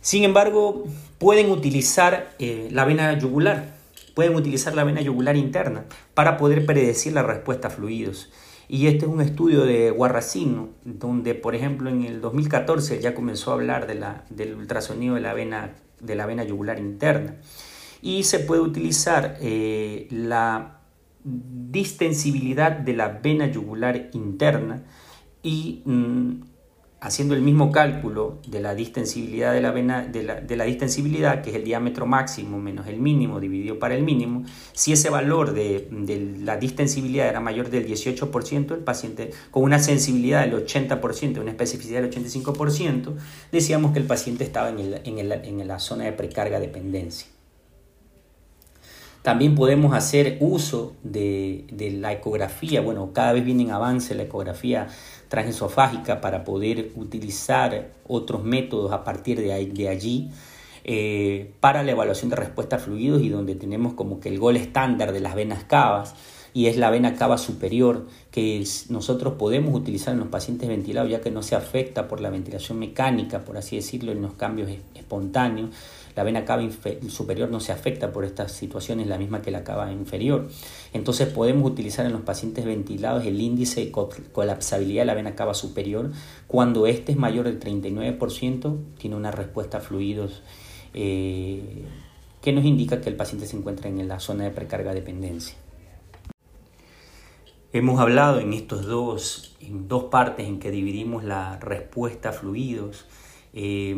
Sin 0.00 0.24
embargo, 0.24 0.84
pueden 1.18 1.50
utilizar 1.50 2.34
eh, 2.38 2.68
la 2.72 2.84
vena 2.84 3.18
yugular, 3.18 3.73
pueden 4.14 4.34
utilizar 4.34 4.74
la 4.74 4.84
vena 4.84 5.00
yugular 5.00 5.36
interna 5.36 5.84
para 6.14 6.36
poder 6.36 6.64
predecir 6.66 7.12
la 7.12 7.22
respuesta 7.22 7.68
a 7.68 7.70
fluidos. 7.70 8.30
Y 8.68 8.86
este 8.86 9.04
es 9.04 9.12
un 9.12 9.20
estudio 9.20 9.64
de 9.64 9.90
Guarracino, 9.90 10.70
donde, 10.84 11.34
por 11.34 11.54
ejemplo, 11.54 11.90
en 11.90 12.02
el 12.04 12.20
2014 12.20 13.00
ya 13.00 13.14
comenzó 13.14 13.50
a 13.50 13.54
hablar 13.54 13.86
de 13.86 13.94
la, 13.94 14.24
del 14.30 14.54
ultrasonido 14.54 15.16
de 15.16 15.20
la, 15.20 15.34
vena, 15.34 15.74
de 16.00 16.14
la 16.14 16.26
vena 16.26 16.44
yugular 16.44 16.78
interna 16.78 17.36
y 18.04 18.24
se 18.24 18.38
puede 18.38 18.60
utilizar 18.60 19.38
eh, 19.40 20.06
la 20.10 20.80
distensibilidad 21.24 22.72
de 22.72 22.92
la 22.92 23.08
vena 23.08 23.46
yugular 23.46 24.10
interna 24.12 24.82
y 25.42 25.82
mm, 25.86 26.32
haciendo 27.04 27.34
el 27.34 27.42
mismo 27.42 27.70
cálculo 27.70 28.38
de 28.46 28.60
la 28.60 28.74
distensibilidad 28.74 29.52
de 29.52 29.60
la 29.60 29.70
vena 29.70 30.02
de 30.02 30.22
la, 30.22 30.40
de 30.40 30.64
distensibilidad 30.64 31.42
que 31.42 31.50
es 31.50 31.56
el 31.56 31.64
diámetro 31.64 32.06
máximo 32.06 32.58
menos 32.58 32.86
el 32.88 32.98
mínimo 32.98 33.38
dividido 33.38 33.78
para 33.78 33.94
el 33.94 34.02
mínimo 34.02 34.44
si 34.72 34.92
ese 34.92 35.10
valor 35.10 35.52
de, 35.52 35.88
de 35.90 36.38
la 36.42 36.56
distensibilidad 36.56 37.28
era 37.28 37.40
mayor 37.40 37.70
del 37.70 37.86
18% 37.86 38.72
el 38.72 38.80
paciente 38.80 39.30
con 39.50 39.62
una 39.62 39.78
sensibilidad 39.78 40.42
del 40.42 40.66
80% 40.66 41.40
una 41.40 41.50
especificidad 41.50 42.02
del 42.02 42.10
85% 42.10 43.14
decíamos 43.52 43.92
que 43.92 43.98
el 43.98 44.06
paciente 44.06 44.44
estaba 44.44 44.70
en, 44.70 45.68
la 45.68 45.78
zona 45.78 46.04
de 46.04 46.12
precarga 46.12 46.60
dependencia. 46.60 47.28
También 49.22 49.54
podemos 49.54 49.94
hacer 49.94 50.36
uso 50.40 50.96
de, 51.02 51.64
la 51.98 52.12
ecografía, 52.12 52.82
bueno, 52.82 53.12
cada 53.14 53.32
vez 53.32 53.44
viene 53.44 53.62
en 53.62 53.70
avance 53.70 54.14
la 54.14 54.24
ecografía 54.24 54.88
transesofágica 55.34 56.20
para 56.20 56.44
poder 56.44 56.92
utilizar 56.94 57.90
otros 58.06 58.44
métodos 58.44 58.92
a 58.92 59.02
partir 59.02 59.40
de, 59.40 59.52
allí 59.88 60.30
eh, 60.84 61.50
para 61.58 61.82
la 61.82 61.90
evaluación 61.90 62.30
de 62.30 62.36
respuesta 62.36 62.76
a 62.76 62.78
fluidos 62.78 63.20
y 63.20 63.30
donde 63.30 63.56
tenemos 63.56 63.94
como 63.94 64.20
que 64.20 64.28
el 64.28 64.38
gol 64.38 64.56
estándar 64.56 65.12
de 65.12 65.18
las 65.18 65.34
venas 65.34 65.64
cavas 65.64 66.14
y 66.52 66.66
es 66.66 66.76
la 66.76 66.88
vena 66.90 67.16
cava 67.16 67.36
superior 67.36 68.06
que 68.30 68.64
nosotros 68.90 69.34
podemos 69.34 69.74
utilizar 69.74 70.14
en 70.14 70.20
los 70.20 70.28
pacientes 70.28 70.68
ventilados 70.68 71.10
ya 71.10 71.20
que 71.20 71.32
no 71.32 71.42
se 71.42 71.56
afecta 71.56 72.06
por 72.06 72.20
la 72.20 72.30
ventilación 72.30 72.78
mecánica, 72.78 73.40
por 73.40 73.56
así 73.56 73.74
decirlo, 73.74 74.12
en 74.12 74.22
los 74.22 74.34
cambios 74.34 74.70
espontáneos 74.94 75.70
la 76.16 76.22
vena 76.22 76.44
cava 76.44 76.62
superior 77.08 77.50
no 77.50 77.58
se 77.58 77.72
afecta 77.72 78.12
por 78.12 78.24
estas 78.24 78.52
situaciones, 78.52 79.08
la 79.08 79.18
misma 79.18 79.42
que 79.42 79.50
la 79.50 79.64
cava 79.64 79.90
inferior. 79.90 80.48
Entonces 80.92 81.28
podemos 81.28 81.68
utilizar 81.68 82.06
en 82.06 82.12
los 82.12 82.22
pacientes 82.22 82.64
ventilados 82.64 83.26
el 83.26 83.40
índice 83.40 83.84
de 83.84 83.92
colapsabilidad 84.32 85.02
de 85.02 85.06
la 85.06 85.14
vena 85.14 85.34
cava 85.34 85.54
superior. 85.54 86.12
Cuando 86.46 86.86
este 86.86 87.12
es 87.12 87.18
mayor 87.18 87.46
del 87.46 87.58
39%, 87.58 88.78
tiene 88.98 89.16
una 89.16 89.32
respuesta 89.32 89.78
a 89.78 89.80
fluidos 89.80 90.42
eh, 90.92 91.84
que 92.40 92.52
nos 92.52 92.64
indica 92.64 93.00
que 93.00 93.08
el 93.08 93.16
paciente 93.16 93.46
se 93.46 93.56
encuentra 93.56 93.88
en 93.88 94.06
la 94.06 94.20
zona 94.20 94.44
de 94.44 94.50
precarga 94.50 94.94
dependencia. 94.94 95.56
Hemos 97.72 97.98
hablado 97.98 98.38
en 98.38 98.52
estos 98.52 98.86
dos, 98.86 99.56
en 99.60 99.88
dos 99.88 100.04
partes 100.04 100.46
en 100.46 100.60
que 100.60 100.70
dividimos 100.70 101.24
la 101.24 101.58
respuesta 101.58 102.28
a 102.28 102.32
fluidos. 102.32 103.06
Eh, 103.52 103.96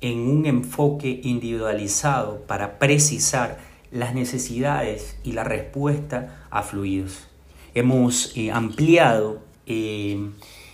en 0.00 0.20
un 0.20 0.46
enfoque 0.46 1.20
individualizado 1.22 2.40
para 2.46 2.78
precisar 2.78 3.58
las 3.90 4.14
necesidades 4.14 5.16
y 5.24 5.32
la 5.32 5.44
respuesta 5.44 6.46
a 6.50 6.62
fluidos. 6.62 7.26
Hemos 7.74 8.36
eh, 8.36 8.50
ampliado 8.50 9.40
eh, 9.66 10.30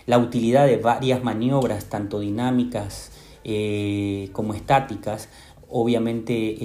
la 0.07 0.19
utilidad 0.19 0.67
de 0.67 0.77
varias 0.77 1.23
maniobras, 1.23 1.87
tanto 1.87 2.21
dinámicas 2.21 3.13
eh, 3.45 4.29
como 4.33 4.55
estáticas, 4.55 5.29
obviamente 5.69 6.57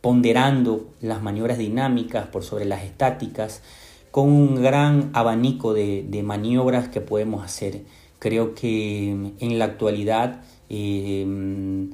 ponderando 0.00 0.90
las 1.00 1.22
maniobras 1.22 1.58
dinámicas 1.58 2.26
por 2.28 2.44
sobre 2.44 2.64
las 2.64 2.84
estáticas, 2.84 3.62
con 4.10 4.30
un 4.30 4.62
gran 4.62 5.10
abanico 5.14 5.74
de, 5.74 6.04
de 6.08 6.22
maniobras 6.22 6.88
que 6.88 7.00
podemos 7.00 7.44
hacer. 7.44 7.82
Creo 8.18 8.54
que 8.54 9.10
en 9.38 9.58
la 9.58 9.64
actualidad 9.64 10.42
Em, 10.68 11.90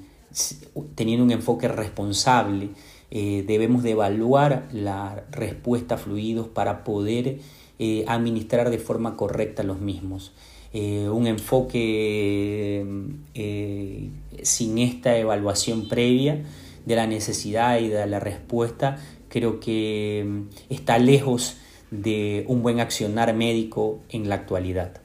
teniendo 0.95 1.25
un 1.25 1.31
enfoque 1.31 1.69
responsable, 1.69 2.71
eh, 3.11 3.45
debemos 3.47 3.83
de 3.83 3.93
evaluar 3.93 4.69
la 4.73 5.25
respuesta 5.31 5.95
a 5.95 5.99
fluidos 5.99 6.49
para 6.49 6.83
poder 6.83 7.39
eh, 7.79 8.05
administrar 8.09 8.71
de 8.71 8.79
forma 8.79 9.17
correcta 9.17 9.63
los 9.63 9.81
mismos. 9.81 10.33
Eh, 10.73 11.09
un 11.09 11.29
enfoque 11.29 12.85
sin 14.43 14.79
esta 14.79 15.17
evaluación 15.17 15.89
previa 15.89 16.43
de 16.85 16.97
la 16.97 17.07
necesidad 17.07 17.79
y 17.79 17.89
de 17.89 18.05
la 18.07 18.19
respuesta 18.19 18.99
creo 19.29 19.61
que 19.61 20.43
está 20.69 20.99
lejos 20.99 21.57
de 21.93 22.45
un 22.49 22.63
buen 22.63 22.81
accionar 22.81 23.35
médico 23.35 24.01
en 24.09 24.29
la 24.29 24.35
actualidad. 24.35 25.04